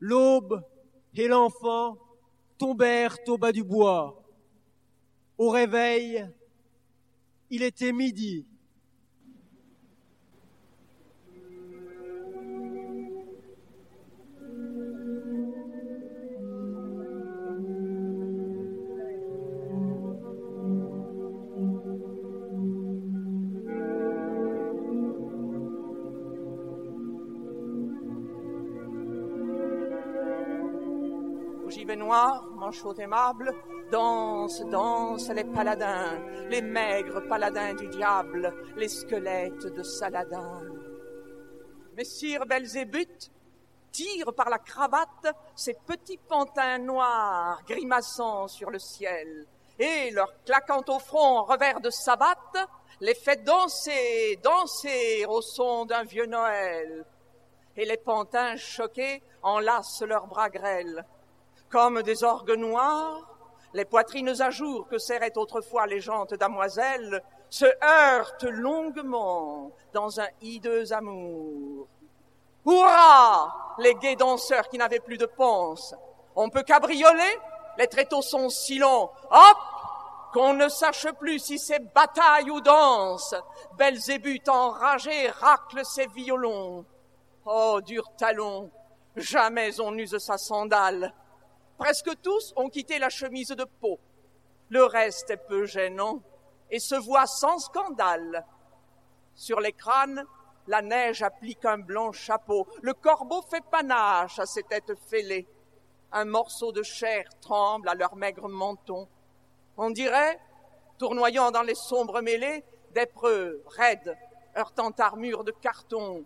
L'aube 0.00 0.62
et 1.14 1.28
l'enfant 1.28 1.96
tombèrent 2.58 3.16
au 3.26 3.38
bas 3.38 3.52
du 3.52 3.62
bois. 3.62 4.23
Au 5.36 5.50
réveil, 5.50 6.24
il 7.50 7.62
était 7.62 7.92
midi. 7.92 8.46
Au 31.64 31.96
noir, 31.96 32.50
manchot 32.54 32.94
aimable, 32.94 33.52
danse, 33.90 34.60
danse 34.66 35.28
les 35.30 35.44
paladins, 35.44 36.18
les 36.48 36.62
maigres 36.62 37.26
paladins 37.28 37.74
du 37.74 37.88
diable, 37.88 38.52
les 38.76 38.88
squelettes 38.88 39.66
de 39.66 39.82
Saladin. 39.82 40.62
Messire 41.96 42.44
Belzébuth 42.46 43.30
tire 43.92 44.34
par 44.34 44.50
la 44.50 44.58
cravate 44.58 45.34
ces 45.54 45.74
petits 45.86 46.18
pantins 46.18 46.78
noirs 46.78 47.62
grimaçant 47.66 48.48
sur 48.48 48.70
le 48.70 48.80
ciel, 48.80 49.46
et 49.78 50.10
leur 50.10 50.32
claquant 50.44 50.82
au 50.88 50.98
front 50.98 51.38
en 51.38 51.44
revers 51.44 51.80
de 51.80 51.90
sabbat, 51.90 52.36
les 53.00 53.14
fait 53.14 53.44
danser, 53.44 54.38
danser 54.42 55.24
au 55.28 55.40
son 55.40 55.84
d'un 55.84 56.04
vieux 56.04 56.26
Noël. 56.26 57.04
Et 57.76 57.84
les 57.84 57.96
pantins 57.96 58.56
choqués 58.56 59.22
enlacent 59.42 60.02
leurs 60.02 60.26
bras 60.26 60.48
grêles. 60.48 61.04
Comme 61.68 62.02
des 62.02 62.22
orgues 62.22 62.56
noirs, 62.56 63.33
les 63.74 63.84
poitrines 63.84 64.40
à 64.40 64.50
jour 64.50 64.86
que 64.88 64.98
serraient 64.98 65.36
autrefois 65.36 65.86
les 65.86 66.00
jantes 66.00 66.34
damoiselles 66.34 67.20
se 67.50 67.66
heurtent 67.84 68.44
longuement 68.44 69.72
dans 69.92 70.20
un 70.20 70.28
hideux 70.40 70.92
amour. 70.92 71.88
Hurrah 72.64 73.76
Les 73.78 73.94
gais 73.96 74.14
danseurs 74.14 74.68
qui 74.68 74.78
n'avaient 74.78 75.00
plus 75.00 75.18
de 75.18 75.26
ponce. 75.26 75.94
On 76.36 76.48
peut 76.50 76.62
cabrioler? 76.62 77.38
Les 77.76 77.88
tréteaux 77.88 78.22
sont 78.22 78.48
si 78.48 78.78
longs. 78.78 79.10
Hop 79.30 79.58
Qu'on 80.32 80.54
ne 80.54 80.68
sache 80.68 81.10
plus 81.18 81.40
si 81.40 81.58
c'est 81.58 81.92
bataille 81.92 82.50
ou 82.50 82.60
danse. 82.60 83.34
Belzébuth 83.76 84.48
enragé 84.48 85.28
racle 85.30 85.84
ses 85.84 86.06
violons. 86.06 86.84
Oh, 87.44 87.80
dur 87.84 88.04
talon, 88.16 88.70
jamais 89.16 89.80
on 89.80 89.90
n'use 89.90 90.16
sa 90.18 90.38
sandale. 90.38 91.12
Presque 91.78 92.10
tous 92.22 92.52
ont 92.56 92.68
quitté 92.68 92.98
la 92.98 93.10
chemise 93.10 93.48
de 93.48 93.64
peau. 93.64 93.98
Le 94.68 94.84
reste 94.84 95.30
est 95.30 95.36
peu 95.36 95.66
gênant 95.66 96.20
et 96.70 96.78
se 96.78 96.94
voit 96.94 97.26
sans 97.26 97.58
scandale. 97.58 98.44
Sur 99.34 99.60
les 99.60 99.72
crânes, 99.72 100.24
la 100.66 100.80
neige 100.80 101.22
applique 101.22 101.64
un 101.64 101.78
blanc 101.78 102.12
chapeau. 102.12 102.66
Le 102.82 102.94
corbeau 102.94 103.42
fait 103.42 103.64
panache 103.70 104.38
à 104.38 104.46
ses 104.46 104.62
têtes 104.62 104.94
fêlées. 105.08 105.46
Un 106.12 106.24
morceau 106.24 106.72
de 106.72 106.82
chair 106.82 107.24
tremble 107.40 107.88
à 107.88 107.94
leur 107.94 108.16
maigre 108.16 108.48
menton. 108.48 109.08
On 109.76 109.90
dirait, 109.90 110.40
tournoyant 110.98 111.50
dans 111.50 111.62
les 111.62 111.74
sombres 111.74 112.20
mêlées, 112.20 112.64
des 112.92 113.08
raides, 113.76 114.16
heurtant 114.56 114.92
armure 114.98 115.42
de 115.42 115.50
carton. 115.50 116.24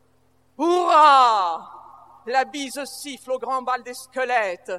Hurrah! 0.59 2.23
La 2.27 2.45
bise 2.45 2.85
siffle 2.85 3.33
au 3.33 3.39
grand 3.39 3.63
bal 3.63 3.83
des 3.83 3.95
squelettes. 3.95 4.73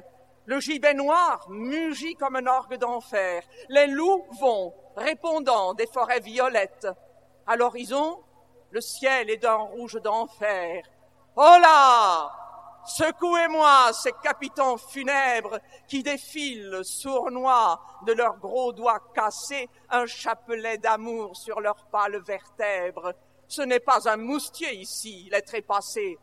Le 0.50 0.58
gibet 0.58 0.94
noir 0.94 1.46
mugit 1.48 2.16
comme 2.16 2.34
un 2.34 2.46
orgue 2.48 2.74
d'enfer. 2.74 3.44
Les 3.68 3.86
loups 3.86 4.26
vont, 4.40 4.74
répondant 4.96 5.74
des 5.74 5.86
forêts 5.86 6.18
violettes. 6.18 6.88
À 7.46 7.54
l'horizon, 7.54 8.20
le 8.72 8.80
ciel 8.80 9.30
est 9.30 9.36
d'un 9.36 9.54
rouge 9.54 10.00
d'enfer. 10.02 10.82
Oh 11.36 11.56
là! 11.60 12.32
Secouez-moi 12.84 13.92
ces 13.92 14.10
capitans 14.24 14.76
funèbres 14.76 15.60
qui 15.86 16.02
défilent 16.02 16.80
sournois 16.82 17.80
de 18.04 18.12
leurs 18.12 18.38
gros 18.38 18.72
doigts 18.72 19.04
cassés 19.14 19.68
un 19.88 20.06
chapelet 20.06 20.78
d'amour 20.78 21.36
sur 21.36 21.60
leurs 21.60 21.86
pâles 21.92 22.20
vertèbres. 22.24 23.12
Ce 23.46 23.62
n'est 23.62 23.78
pas 23.78 24.08
un 24.08 24.16
moustier 24.16 24.74
ici, 24.74 25.28
les 25.30 25.42
trépassés. 25.42 26.18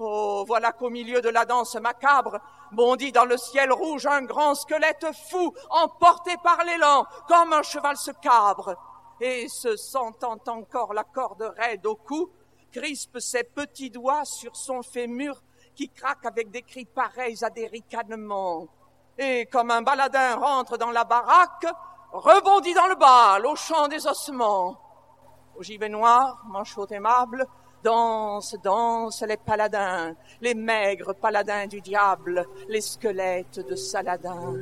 Oh, 0.00 0.44
voilà 0.46 0.70
qu'au 0.70 0.90
milieu 0.90 1.20
de 1.20 1.28
la 1.28 1.44
danse 1.44 1.74
macabre 1.74 2.38
bondit 2.70 3.10
dans 3.10 3.24
le 3.24 3.36
ciel 3.36 3.72
rouge 3.72 4.06
un 4.06 4.22
grand 4.22 4.54
squelette 4.54 5.06
fou, 5.28 5.52
emporté 5.70 6.36
par 6.44 6.62
l'élan, 6.62 7.04
comme 7.26 7.52
un 7.52 7.62
cheval 7.62 7.96
se 7.96 8.12
cabre 8.12 8.76
et 9.20 9.48
se 9.48 9.74
sentant 9.76 10.36
encore 10.46 10.94
la 10.94 11.02
corde 11.02 11.52
raide 11.56 11.84
au 11.84 11.96
cou, 11.96 12.30
crispe 12.70 13.18
ses 13.18 13.42
petits 13.42 13.90
doigts 13.90 14.24
sur 14.24 14.54
son 14.54 14.82
fémur 14.82 15.42
qui 15.74 15.88
craque 15.88 16.24
avec 16.24 16.50
des 16.52 16.62
cris 16.62 16.84
pareils 16.84 17.42
à 17.42 17.50
des 17.50 17.66
ricanements. 17.66 18.68
Et 19.18 19.46
comme 19.46 19.72
un 19.72 19.82
baladin 19.82 20.36
rentre 20.36 20.78
dans 20.78 20.92
la 20.92 21.02
baraque, 21.02 21.66
rebondit 22.12 22.74
dans 22.74 22.86
le 22.86 22.94
bal 22.94 23.44
au 23.46 23.56
chant 23.56 23.88
des 23.88 24.06
ossements. 24.06 24.80
Au 25.56 25.62
gibet 25.64 25.88
noir, 25.88 26.40
manchot 26.46 26.86
aimable, 26.86 27.44
dansent, 27.88 28.56
dansent 28.62 29.24
les 29.26 29.38
paladins, 29.38 30.14
les 30.40 30.54
maigres 30.54 31.14
paladins 31.14 31.66
du 31.66 31.80
diable, 31.80 32.44
les 32.68 32.82
squelettes 32.82 33.60
de 33.66 33.76
Saladin. 33.76 34.54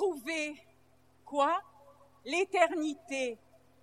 Retrouvée. 0.00 0.56
Quoi? 1.26 1.60
L'éternité. 2.24 3.38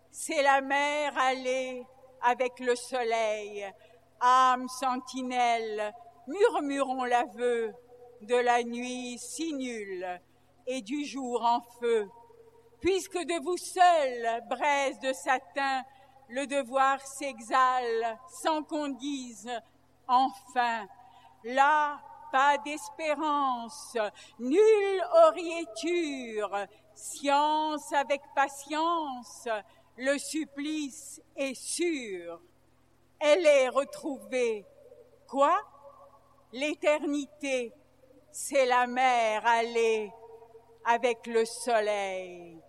C'est 0.09 0.41
la 0.41 0.61
mer 0.61 1.15
allée 1.15 1.85
avec 2.23 2.59
le 2.59 2.75
soleil. 2.75 3.71
Âme 4.19 4.67
sentinelle, 4.67 5.93
murmurons 6.27 7.03
l'aveu 7.03 7.71
de 8.21 8.35
la 8.35 8.63
nuit 8.63 9.19
si 9.19 9.53
nulle 9.53 10.19
et 10.65 10.81
du 10.81 11.05
jour 11.05 11.43
en 11.43 11.61
feu. 11.79 12.09
Puisque 12.81 13.19
de 13.19 13.43
vous 13.43 13.57
seul, 13.57 14.43
braise 14.49 14.99
de 14.99 15.13
satin, 15.13 15.83
le 16.29 16.47
devoir 16.47 16.99
s'exhale 17.05 18.17
sans 18.41 18.63
qu'on 18.63 18.87
dise 18.87 19.51
enfin, 20.07 20.87
là 21.43 21.99
pas 22.31 22.57
d'espérance, 22.59 23.97
nulle 24.39 25.03
oriéture, 25.27 26.65
science 26.93 27.91
avec 27.93 28.21
patience, 28.35 29.47
le 29.97 30.17
supplice 30.17 31.21
est 31.35 31.55
sûr. 31.55 32.39
Elle 33.19 33.45
est 33.45 33.69
retrouvée. 33.69 34.65
Quoi? 35.27 35.57
L'éternité, 36.53 37.73
c'est 38.31 38.65
la 38.65 38.87
mer 38.87 39.45
allée 39.45 40.11
avec 40.85 41.25
le 41.27 41.43
soleil. 41.45 42.61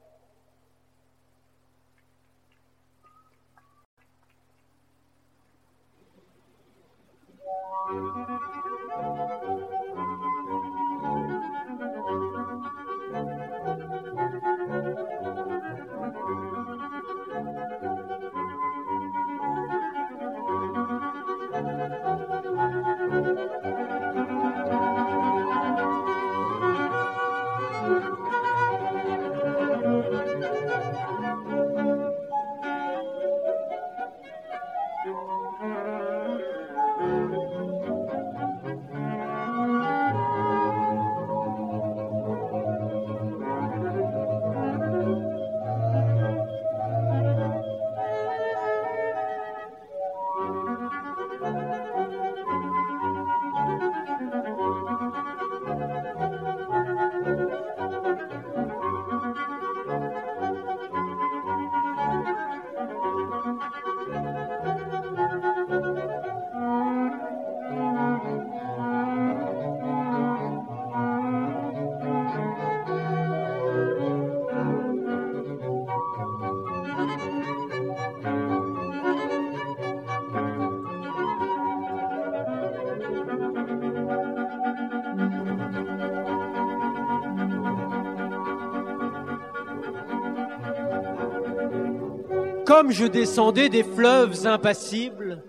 Comme 92.78 92.92
je 92.92 93.06
descendais 93.06 93.68
des 93.68 93.82
fleuves 93.82 94.46
impassibles, 94.46 95.42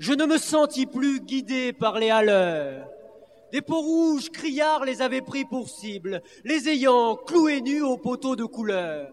je 0.00 0.12
ne 0.12 0.26
me 0.26 0.38
sentis 0.38 0.86
plus 0.86 1.20
guidé 1.20 1.72
par 1.72 2.00
les 2.00 2.10
haleurs. 2.10 2.88
Des 3.52 3.62
peaux 3.62 3.80
rouges 3.80 4.28
criards 4.30 4.84
les 4.84 5.00
avaient 5.00 5.20
pris 5.20 5.44
pour 5.44 5.68
cible, 5.68 6.20
les 6.42 6.68
ayant 6.68 7.14
cloués 7.14 7.60
nus 7.60 7.82
aux 7.82 7.96
poteaux 7.96 8.34
de 8.34 8.44
couleur. 8.44 9.08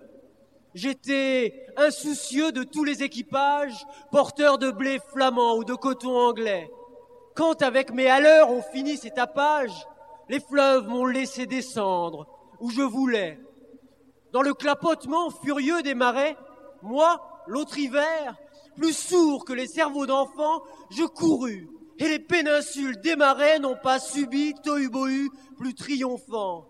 J'étais 0.74 1.68
insoucieux 1.78 2.52
de 2.52 2.64
tous 2.64 2.84
les 2.84 3.04
équipages, 3.04 3.86
porteurs 4.10 4.58
de 4.58 4.72
blé 4.72 4.98
flamand 5.14 5.56
ou 5.56 5.64
de 5.64 5.76
coton 5.76 6.18
anglais. 6.18 6.68
Quand 7.36 7.62
avec 7.62 7.94
mes 7.94 8.10
haleurs 8.10 8.50
on 8.50 8.64
finit 8.64 8.98
ces 8.98 9.12
tapages, 9.12 9.86
les 10.30 10.40
fleuves 10.40 10.88
m'ont 10.88 11.06
laissé 11.06 11.46
descendre 11.46 12.26
où 12.60 12.72
je 12.72 12.82
voulais. 12.82 13.40
Dans 14.34 14.42
le 14.42 14.56
clapotement 14.56 15.30
furieux 15.30 15.84
des 15.84 15.94
marais, 15.94 16.36
moi, 16.82 17.31
l'autre 17.48 17.78
hiver, 17.78 18.36
plus 18.76 18.94
sourd 18.94 19.46
que 19.46 19.54
les 19.54 19.68
cerveaux 19.68 20.06
d'enfants, 20.06 20.62
je 20.90 21.04
courus, 21.04 21.68
et 22.00 22.08
les 22.08 22.20
péninsules 22.20 23.00
des 23.02 23.16
marais 23.16 23.60
n'ont 23.60 23.78
pas 23.82 24.00
subi 24.00 24.54
tohu 24.64 24.90
plus 25.58 25.74
triomphant. 25.76 26.66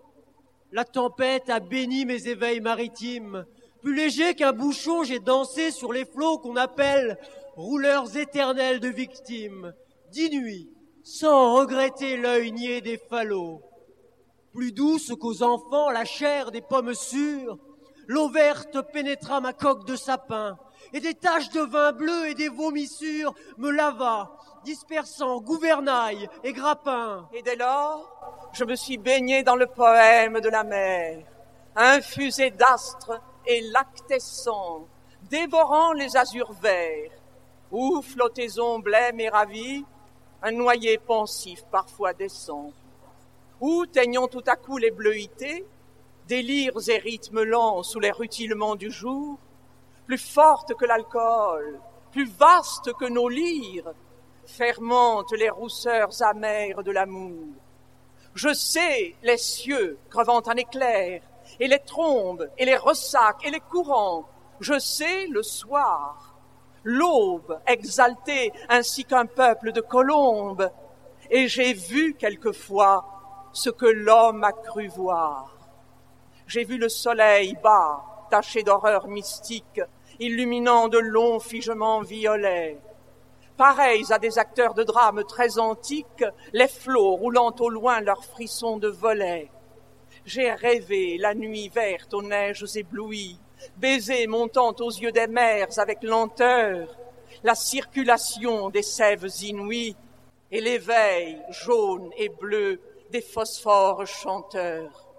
La 0.71 0.85
tempête 0.85 1.49
a 1.49 1.59
béni 1.59 2.05
mes 2.05 2.27
éveils 2.27 2.61
maritimes, 2.61 3.45
plus 3.81 3.95
légers 3.95 4.35
qu'un 4.35 4.53
bouchon, 4.53 5.03
j'ai 5.03 5.19
dansé 5.19 5.71
sur 5.71 5.91
les 5.91 6.05
flots 6.05 6.37
qu'on 6.37 6.55
appelle 6.55 7.17
rouleurs 7.55 8.15
éternels 8.15 8.79
de 8.79 8.87
victimes, 8.87 9.73
dix 10.11 10.29
nuits, 10.29 10.69
sans 11.03 11.55
regretter 11.55 12.15
l'œil 12.15 12.51
niais 12.51 12.81
des 12.81 12.97
falots. 12.97 13.61
Plus 14.53 14.71
douce 14.71 15.13
qu'aux 15.19 15.43
enfants 15.43 15.89
la 15.89 16.05
chair 16.05 16.51
des 16.51 16.61
pommes 16.61 16.93
sûres, 16.93 17.57
l'eau 18.11 18.27
verte 18.27 18.81
pénétra 18.91 19.39
ma 19.39 19.53
coque 19.53 19.85
de 19.85 19.95
sapin, 19.95 20.57
et 20.91 20.99
des 20.99 21.13
taches 21.13 21.49
de 21.51 21.61
vin 21.61 21.93
bleu 21.93 22.27
et 22.27 22.33
des 22.33 22.49
vomissures 22.49 23.33
me 23.57 23.71
lava, 23.71 24.35
dispersant 24.65 25.39
gouvernail 25.39 26.27
et 26.43 26.51
grappin. 26.51 27.29
Et 27.31 27.41
dès 27.41 27.55
lors, 27.55 28.49
je 28.51 28.65
me 28.65 28.75
suis 28.75 28.97
baigné 28.97 29.43
dans 29.43 29.55
le 29.55 29.65
poème 29.65 30.41
de 30.41 30.49
la 30.49 30.65
mer, 30.65 31.25
infusé 31.73 32.51
d'astres 32.51 33.21
et 33.45 33.61
lactescent, 33.71 34.87
dévorant 35.29 35.93
les 35.93 36.17
azurs 36.17 36.51
verts, 36.51 37.11
où 37.71 38.01
flottaison 38.01 38.79
blême 38.79 39.21
et 39.21 39.29
ravie, 39.29 39.85
un 40.41 40.51
noyer 40.51 40.97
pensif 40.97 41.63
parfois 41.71 42.11
descend, 42.11 42.73
où 43.61 43.85
teignant 43.85 44.27
tout 44.27 44.43
à 44.47 44.57
coup 44.57 44.77
les 44.77 44.91
bleuités, 44.91 45.65
délires 46.31 46.87
et 46.87 46.97
rythmes 46.97 47.43
lents 47.43 47.83
sous 47.83 47.99
les 47.99 48.11
rutilements 48.11 48.77
du 48.77 48.89
jour, 48.89 49.37
plus 50.05 50.17
forte 50.17 50.73
que 50.75 50.85
l'alcool, 50.85 51.77
plus 52.13 52.25
vaste 52.25 52.93
que 52.93 53.03
nos 53.03 53.27
lyres, 53.27 53.91
fermentent 54.45 55.33
les 55.33 55.49
rousseurs 55.49 56.23
amères 56.23 56.83
de 56.83 56.91
l'amour. 56.91 57.49
Je 58.33 58.53
sais 58.53 59.13
les 59.23 59.35
cieux 59.35 59.97
crevant 60.09 60.41
un 60.47 60.55
éclair, 60.55 61.21
et 61.59 61.67
les 61.67 61.79
trombes, 61.79 62.49
et 62.57 62.63
les 62.63 62.77
ressacs, 62.77 63.45
et 63.45 63.51
les 63.51 63.59
courants. 63.59 64.23
Je 64.61 64.79
sais 64.79 65.27
le 65.27 65.43
soir, 65.43 66.33
l'aube 66.85 67.59
exaltée 67.67 68.53
ainsi 68.69 69.03
qu'un 69.03 69.25
peuple 69.25 69.73
de 69.73 69.81
colombes, 69.81 70.71
et 71.29 71.49
j'ai 71.49 71.73
vu 71.73 72.13
quelquefois 72.13 73.05
ce 73.51 73.69
que 73.69 73.85
l'homme 73.85 74.45
a 74.45 74.53
cru 74.53 74.87
voir. 74.87 75.60
J'ai 76.51 76.65
vu 76.65 76.77
le 76.77 76.89
soleil 76.89 77.55
bas, 77.63 78.27
taché 78.29 78.61
d'horreur 78.61 79.07
mystique, 79.07 79.79
illuminant 80.19 80.89
de 80.89 80.97
longs 80.97 81.39
figements 81.39 82.01
violets. 82.01 82.77
Pareils 83.55 84.11
à 84.11 84.19
des 84.19 84.37
acteurs 84.37 84.73
de 84.73 84.83
drames 84.83 85.23
très 85.23 85.59
antiques, 85.59 86.25
les 86.51 86.67
flots 86.67 87.15
roulant 87.15 87.55
au 87.57 87.69
loin 87.69 88.01
leurs 88.01 88.25
frissons 88.25 88.75
de 88.75 88.89
volets. 88.89 89.49
J'ai 90.25 90.51
rêvé 90.51 91.17
la 91.17 91.35
nuit 91.35 91.69
verte 91.69 92.13
aux 92.13 92.21
neiges 92.21 92.75
éblouies, 92.75 93.39
baiser 93.77 94.27
montant 94.27 94.75
aux 94.77 94.91
yeux 94.91 95.13
des 95.13 95.27
mers 95.27 95.79
avec 95.79 96.03
lenteur, 96.03 96.97
la 97.43 97.55
circulation 97.55 98.69
des 98.69 98.83
sèves 98.83 99.29
inouïes 99.41 99.95
et 100.51 100.59
l'éveil 100.59 101.41
jaune 101.51 102.09
et 102.17 102.27
bleu 102.27 102.81
des 103.09 103.21
phosphores 103.21 104.05
chanteurs. 104.05 105.10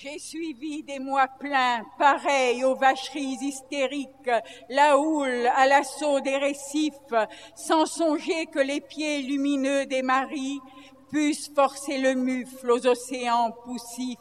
J'ai 0.00 0.20
suivi 0.20 0.84
des 0.84 1.00
mois 1.00 1.26
pleins, 1.26 1.84
pareils 1.98 2.62
aux 2.62 2.76
vacheries 2.76 3.36
hystériques, 3.40 4.30
la 4.68 4.96
houle 4.96 5.48
à 5.56 5.66
l'assaut 5.66 6.20
des 6.20 6.36
récifs, 6.36 6.94
sans 7.56 7.84
songer 7.84 8.46
que 8.46 8.60
les 8.60 8.80
pieds 8.80 9.22
lumineux 9.22 9.86
des 9.86 10.02
maris 10.02 10.60
puissent 11.10 11.50
forcer 11.52 11.98
le 11.98 12.14
mufle 12.14 12.70
aux 12.70 12.86
océans 12.86 13.50
poussifs. 13.64 14.18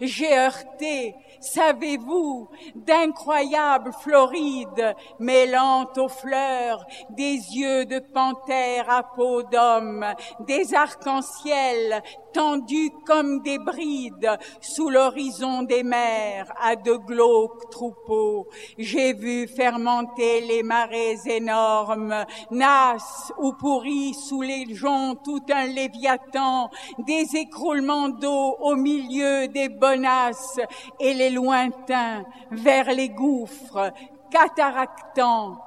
J'ai 0.00 0.36
heurté, 0.36 1.14
savez-vous, 1.40 2.48
d'incroyables 2.74 3.92
Florides 4.00 4.94
mêlant 5.18 5.86
aux 5.96 6.08
fleurs 6.08 6.86
des 7.10 7.34
yeux 7.34 7.84
de 7.84 7.98
panthère 7.98 8.90
à 8.90 9.02
peau 9.02 9.42
d'homme, 9.42 10.04
des 10.40 10.74
arcs-en-ciel 10.74 12.02
tendus 12.32 12.90
comme 13.06 13.42
des 13.42 13.58
brides 13.58 14.38
sous 14.60 14.90
l'horizon 14.90 15.62
des 15.62 15.84
mers 15.84 16.52
à 16.60 16.74
de 16.74 16.94
glauques 16.94 17.70
troupeaux. 17.70 18.48
J'ai 18.76 19.12
vu 19.12 19.46
fermenter 19.46 20.40
les 20.40 20.62
marées 20.62 21.18
énormes, 21.26 22.26
nasses 22.50 23.32
ou 23.38 23.52
pourris 23.52 24.14
sous 24.14 24.42
les 24.42 24.74
joncs 24.74 25.22
tout 25.24 25.42
un 25.52 25.66
léviathan, 25.66 26.70
des 26.98 27.36
écroulements 27.36 28.08
d'eau 28.08 28.56
au 28.60 28.74
milieu 28.74 29.43
des 29.48 29.68
bonasses 29.68 30.60
et 31.00 31.14
les 31.14 31.30
lointains 31.30 32.24
vers 32.50 32.92
les 32.92 33.08
gouffres, 33.08 33.92
cataractants, 34.30 35.58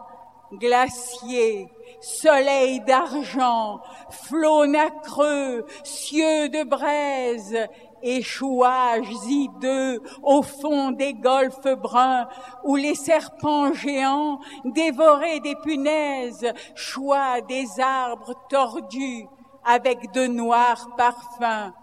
glaciers, 0.53 1.69
soleil 2.01 2.79
d'argent, 2.81 3.79
flots 4.09 4.65
nacreux, 4.65 5.65
cieux 5.83 6.49
de 6.49 6.63
braise, 6.63 7.57
échouages 8.03 9.11
hideux 9.27 10.01
au 10.23 10.41
fond 10.41 10.91
des 10.91 11.13
golfes 11.13 11.75
bruns 11.81 12.27
où 12.63 12.75
les 12.75 12.95
serpents 12.95 13.73
géants 13.73 14.39
dévoraient 14.65 15.39
des 15.39 15.55
punaises, 15.55 16.53
choix 16.75 17.41
des 17.41 17.79
arbres 17.79 18.35
tordus 18.49 19.25
avec 19.65 20.11
de 20.13 20.27
noirs 20.27 20.89
parfums. 20.95 21.73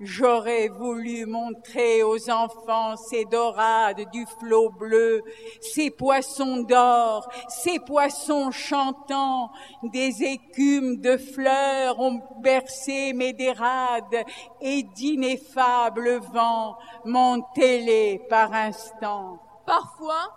J'aurais 0.00 0.68
voulu 0.68 1.24
montrer 1.24 2.02
aux 2.02 2.28
enfants 2.28 2.96
ces 2.96 3.24
dorades 3.24 4.10
du 4.12 4.26
flot 4.38 4.68
bleu, 4.68 5.22
ces 5.62 5.90
poissons 5.90 6.58
d'or, 6.58 7.26
ces 7.48 7.78
poissons 7.78 8.50
chantants, 8.50 9.50
des 9.82 10.22
écumes 10.22 11.00
de 11.00 11.16
fleurs 11.16 11.98
ont 11.98 12.20
bercé 12.40 13.14
mes 13.14 13.32
dérades 13.32 14.24
et 14.60 14.82
d'ineffables 14.82 16.20
vents 16.30 16.76
m'ont 17.06 17.42
ailé 17.56 18.20
par 18.28 18.52
instants. 18.52 19.40
Parfois, 19.64 20.28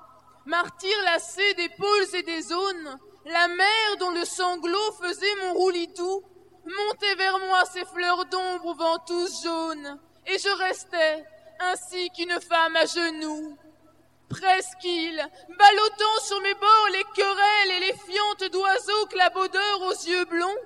martyr 0.45 0.95
lassé 1.03 1.53
des 1.55 1.69
pôles 1.69 2.15
et 2.15 2.23
des 2.23 2.41
zones, 2.43 2.97
la 3.25 3.47
mer 3.49 3.97
dont 3.99 4.11
le 4.11 4.23
sanglot 4.23 4.91
faisait 5.01 5.35
mon 5.43 5.53
roulis-doux 5.55 6.23
montaient 6.69 7.15
vers 7.15 7.39
moi 7.39 7.63
ces 7.65 7.85
fleurs 7.85 8.25
d'ombre 8.25 8.67
aux 8.67 8.75
ventouses 8.75 9.43
jaunes, 9.43 9.99
et 10.27 10.37
je 10.37 10.49
restais 10.57 11.25
ainsi 11.59 12.09
qu'une 12.11 12.39
femme 12.41 12.75
à 12.75 12.85
genoux. 12.85 13.57
Presqu'île, 14.29 15.27
ballottant 15.57 16.19
sur 16.23 16.39
mes 16.41 16.53
bords 16.53 16.89
les 16.93 17.03
querelles 17.15 17.71
et 17.77 17.79
les 17.79 17.97
fientes 17.97 18.51
d'oiseaux 18.51 19.05
clabaudeurs 19.07 19.81
aux 19.81 20.07
yeux 20.07 20.25
blonds, 20.25 20.61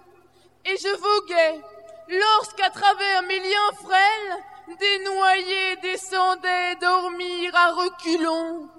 et 0.66 0.78
je 0.78 0.96
voguais, 0.96 1.62
lorsqu'à 2.10 2.70
travers 2.70 3.24
mes 3.24 3.40
liens 3.40 3.72
frêles, 3.84 4.78
des 4.80 5.04
noyés 5.04 5.76
descendaient 5.82 6.76
dormir 6.76 7.56
à 7.56 7.72
reculons. 7.72 8.70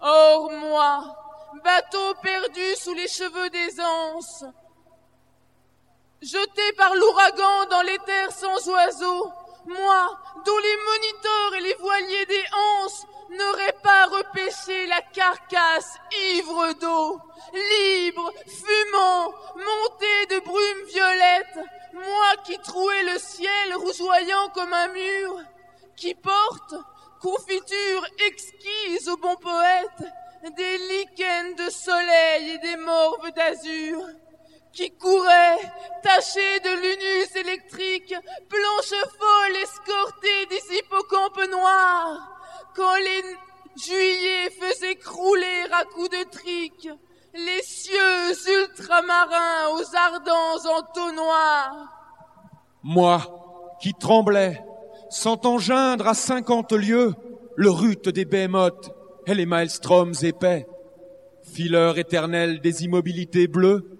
Or 0.00 0.50
moi, 0.52 1.16
bateau 1.64 2.14
perdu 2.22 2.74
sous 2.76 2.94
les 2.94 3.08
cheveux 3.08 3.50
des 3.50 3.80
anses, 3.80 4.44
Jeté 6.20 6.72
par 6.76 6.94
l'ouragan 6.96 7.66
dans 7.70 7.82
les 7.82 7.98
terres 7.98 8.32
sans 8.32 8.68
oiseaux, 8.68 9.32
moi, 9.66 10.18
dont 10.44 10.58
les 10.58 10.76
moniteurs 10.76 11.54
et 11.56 11.60
les 11.60 11.74
voiliers 11.74 12.26
des 12.26 12.44
anses 12.82 13.06
n'auraient 13.30 13.76
pas 13.82 14.08
pêcher 14.34 14.86
la 14.86 15.00
carcasse 15.00 15.96
ivre 16.32 16.72
d'eau, 16.80 17.20
libre, 17.52 18.32
fumant, 18.46 19.32
monté 19.54 20.34
de 20.34 20.40
brume 20.40 20.86
violette, 20.88 21.68
moi 21.92 22.36
qui 22.44 22.58
trouais 22.58 23.04
le 23.04 23.18
ciel 23.18 23.74
rougeoyant 23.76 24.48
comme 24.54 24.72
un 24.72 24.88
mur, 24.88 25.40
qui 25.96 26.14
porte, 26.14 26.74
confiture 27.20 28.06
exquise 28.26 29.08
au 29.08 29.16
bon 29.18 29.36
poète, 29.36 30.10
des 30.56 30.78
lichens 30.78 31.54
de 31.56 31.70
soleil 31.70 32.50
et 32.50 32.58
des 32.58 32.76
morves 32.76 33.30
d'azur, 33.32 34.00
qui 34.72 34.90
courait, 34.92 35.58
taché 36.02 36.60
de 36.60 36.70
lunus 36.82 37.36
électriques, 37.36 38.14
planche 38.48 39.00
folle 39.18 39.56
escortée 39.62 40.46
des 40.50 40.76
hippocampes 40.76 41.50
noirs, 41.50 42.40
quand 42.76 42.96
les 42.96 43.22
juillets 43.76 44.50
faisaient 44.50 44.96
crouler 44.96 45.64
à 45.72 45.84
coups 45.84 46.10
de 46.10 46.30
trique 46.30 46.88
les 47.34 47.62
cieux 47.62 48.62
ultramarins 48.62 49.68
aux 49.72 49.96
ardents 49.96 50.78
entonnoirs. 50.78 51.88
Moi, 52.82 53.76
qui 53.80 53.94
tremblais, 53.94 54.62
sentant 55.10 55.58
geindre 55.58 56.08
à 56.08 56.14
cinquante 56.14 56.72
lieues 56.72 57.14
le 57.56 57.70
rut 57.70 58.08
des 58.08 58.24
behemoths 58.24 58.90
et 59.26 59.34
les 59.34 59.46
maelstroms 59.46 60.14
épais, 60.22 60.66
fileur 61.42 61.98
éternel 61.98 62.60
des 62.60 62.84
immobilités 62.84 63.46
bleues, 63.46 63.97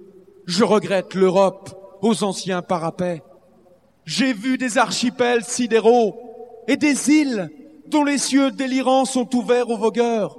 je 0.48 0.64
regrette 0.64 1.14
l'Europe 1.14 1.98
aux 2.00 2.24
anciens 2.24 2.62
parapets. 2.62 3.22
J'ai 4.06 4.32
vu 4.32 4.56
des 4.56 4.78
archipels 4.78 5.44
sidéraux 5.44 6.18
et 6.66 6.78
des 6.78 7.11
îles 7.11 7.50
dont 7.88 8.02
les 8.02 8.16
cieux 8.16 8.50
délirants 8.50 9.04
sont 9.04 9.37
ouverts 9.37 9.68
aux 9.68 9.76
vogueurs. 9.76 10.38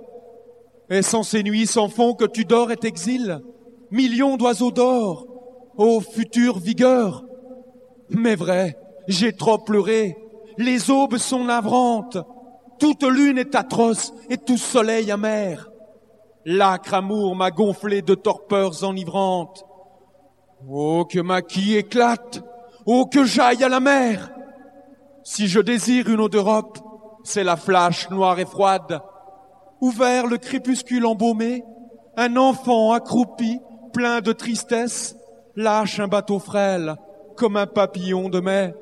Et 0.89 1.03
sans 1.03 1.21
ces 1.21 1.43
nuits 1.43 1.67
sans 1.67 1.89
fond 1.89 2.15
que 2.15 2.25
tu 2.25 2.43
dors 2.43 2.71
et 2.71 2.77
t'exiles, 2.77 3.39
millions 3.91 4.35
d'oiseaux 4.35 4.71
d'or, 4.71 5.27
ô 5.77 6.01
future 6.01 6.57
vigueur. 6.57 7.23
Mais 8.09 8.33
vrai, 8.33 8.79
j'ai 9.07 9.33
trop 9.33 9.59
pleuré, 9.59 10.17
les 10.57 10.89
aubes 10.89 11.17
sont 11.17 11.43
navrantes, 11.43 12.17
toute 12.79 13.03
lune 13.03 13.37
est 13.37 13.53
atroce 13.53 14.11
et 14.31 14.37
tout 14.37 14.57
soleil 14.57 15.11
amer. 15.11 15.69
L'âcre 16.45 16.95
amour 16.95 17.35
m'a 17.35 17.51
gonflé 17.51 18.01
de 18.01 18.15
torpeurs 18.15 18.83
enivrantes. 18.83 19.65
Oh, 20.67 21.05
que 21.05 21.19
ma 21.19 21.41
quille 21.41 21.77
éclate! 21.77 22.41
Oh, 22.85 23.05
que 23.05 23.23
j'aille 23.23 23.63
à 23.63 23.69
la 23.69 23.79
mer! 23.79 24.31
Si 25.23 25.47
je 25.47 25.59
désire 25.59 26.09
une 26.09 26.19
eau 26.19 26.29
d'Europe, 26.29 26.79
c'est 27.23 27.43
la 27.43 27.55
flash 27.55 28.09
noire 28.09 28.39
et 28.39 28.45
froide. 28.45 29.01
Ouvert 29.79 30.27
le 30.27 30.37
crépuscule 30.37 31.05
embaumé, 31.05 31.63
un 32.17 32.35
enfant 32.35 32.91
accroupi, 32.91 33.59
plein 33.93 34.21
de 34.21 34.33
tristesse, 34.33 35.15
lâche 35.55 35.99
un 35.99 36.07
bateau 36.07 36.39
frêle, 36.39 36.95
comme 37.37 37.55
un 37.55 37.67
papillon 37.67 38.29
de 38.29 38.39
mai. 38.39 38.73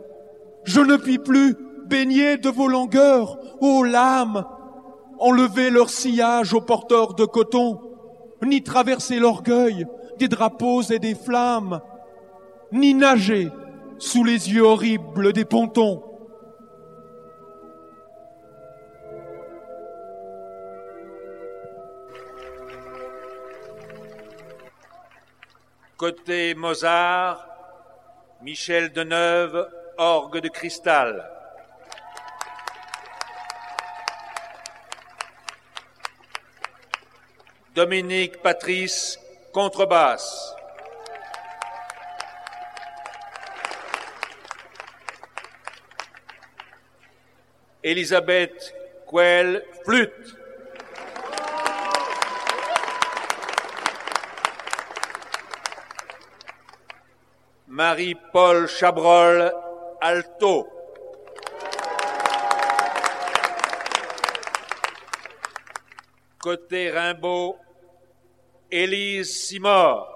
Je 0.63 0.81
ne 0.81 0.97
puis 0.97 1.19
plus 1.19 1.55
baigner 1.85 2.37
de 2.37 2.49
vos 2.49 2.67
langueurs, 2.67 3.37
ô 3.61 3.83
lames, 3.83 4.45
enlever 5.19 5.69
leur 5.69 5.89
sillage 5.89 6.53
aux 6.53 6.61
porteurs 6.61 7.13
de 7.13 7.25
coton, 7.25 7.79
ni 8.43 8.63
traverser 8.63 9.19
l'orgueil 9.19 9.85
des 10.17 10.27
drapeaux 10.27 10.82
et 10.82 10.99
des 10.99 11.15
flammes, 11.15 11.82
ni 12.71 12.93
nager 12.93 13.49
sous 13.99 14.23
les 14.23 14.51
yeux 14.51 14.63
horribles 14.63 15.34
des 15.34 15.45
pontons. 15.45 16.03
Côté 25.97 26.53
Mozart, 26.53 27.47
Michel 28.43 28.93
Deneuve, 28.93 29.67
orgue 29.97 30.39
de 30.39 30.47
cristal. 30.47 31.27
Dominique 37.73 38.41
Patrice, 38.41 39.19
contrebasse. 39.57 40.53
Elisabeth 47.81 48.71
Quell, 49.07 49.63
flûte. 49.83 50.35
Marie-Paul 57.65 58.67
Chabrol, 58.67 59.51
alto. 60.01 60.67
Côté 66.39 66.91
Rimbaud, 66.91 67.57
Élise 68.69 69.47
Simard. 69.47 70.08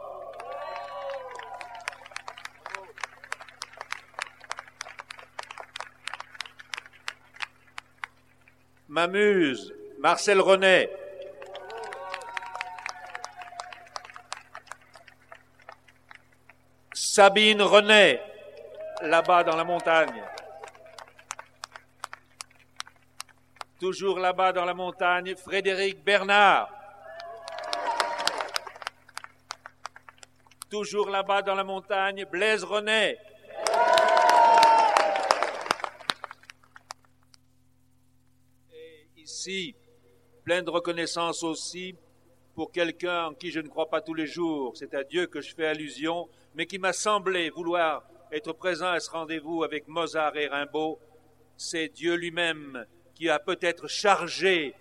M'amuse, 8.90 9.74
Marcel 10.00 10.42
René. 10.42 10.90
Sabine 16.94 17.62
René, 17.62 18.20
là-bas 19.02 19.44
dans 19.44 19.56
la 19.56 19.64
montagne. 19.64 20.24
Toujours 23.80 24.20
là-bas 24.20 24.52
dans 24.52 24.66
la 24.66 24.74
montagne, 24.74 25.36
Frédéric 25.36 26.04
Bernard. 26.04 26.81
Toujours 30.72 31.10
là-bas 31.10 31.42
dans 31.42 31.54
la 31.54 31.66
montagne, 31.66 32.24
Blaise 32.32 32.64
René. 32.64 33.18
Et 38.72 39.06
ici, 39.18 39.76
plein 40.46 40.64
de 40.64 40.70
reconnaissance 40.70 41.44
aussi 41.44 41.94
pour 42.56 42.72
quelqu'un 42.72 43.26
en 43.26 43.34
qui 43.34 43.52
je 43.52 43.60
ne 43.60 43.68
crois 43.68 43.90
pas 43.90 44.00
tous 44.00 44.14
les 44.14 44.28
jours. 44.28 44.72
C'est 44.78 44.94
à 44.94 45.04
Dieu 45.04 45.28
que 45.28 45.42
je 45.42 45.54
fais 45.54 45.68
allusion, 45.68 46.30
mais 46.56 46.66
qui 46.66 46.80
m'a 46.80 46.94
semblé 46.94 47.50
vouloir 47.50 48.06
être 48.32 48.54
présent 48.54 48.92
à 48.92 49.02
ce 49.02 49.12
rendez-vous 49.12 49.64
avec 49.64 49.90
Mozart 49.90 50.38
et 50.38 50.48
Rimbaud. 50.48 51.00
C'est 51.58 51.90
Dieu 51.90 52.16
lui-même 52.16 52.86
qui 53.14 53.28
a 53.28 53.40
peut-être 53.40 53.90
chargé 53.90 54.74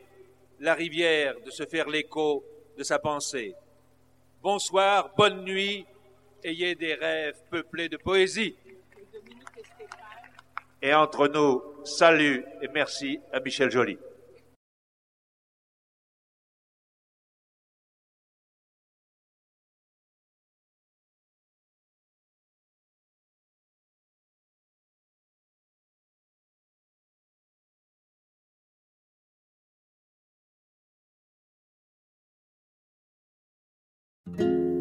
la 0.60 0.74
rivière 0.74 1.34
de 1.44 1.50
se 1.50 1.66
faire 1.66 1.88
l'écho 1.88 2.44
de 2.78 2.84
sa 2.84 3.00
pensée. 3.00 3.56
Bonsoir, 4.42 5.10
bonne 5.18 5.44
nuit, 5.44 5.84
ayez 6.42 6.74
des 6.74 6.94
rêves 6.94 7.36
peuplés 7.50 7.90
de 7.90 7.98
poésie. 7.98 8.56
Et 10.80 10.94
entre 10.94 11.28
nous, 11.28 11.62
salut 11.84 12.42
et 12.62 12.68
merci 12.68 13.20
à 13.34 13.40
Michel 13.40 13.70
Joly. 13.70 13.98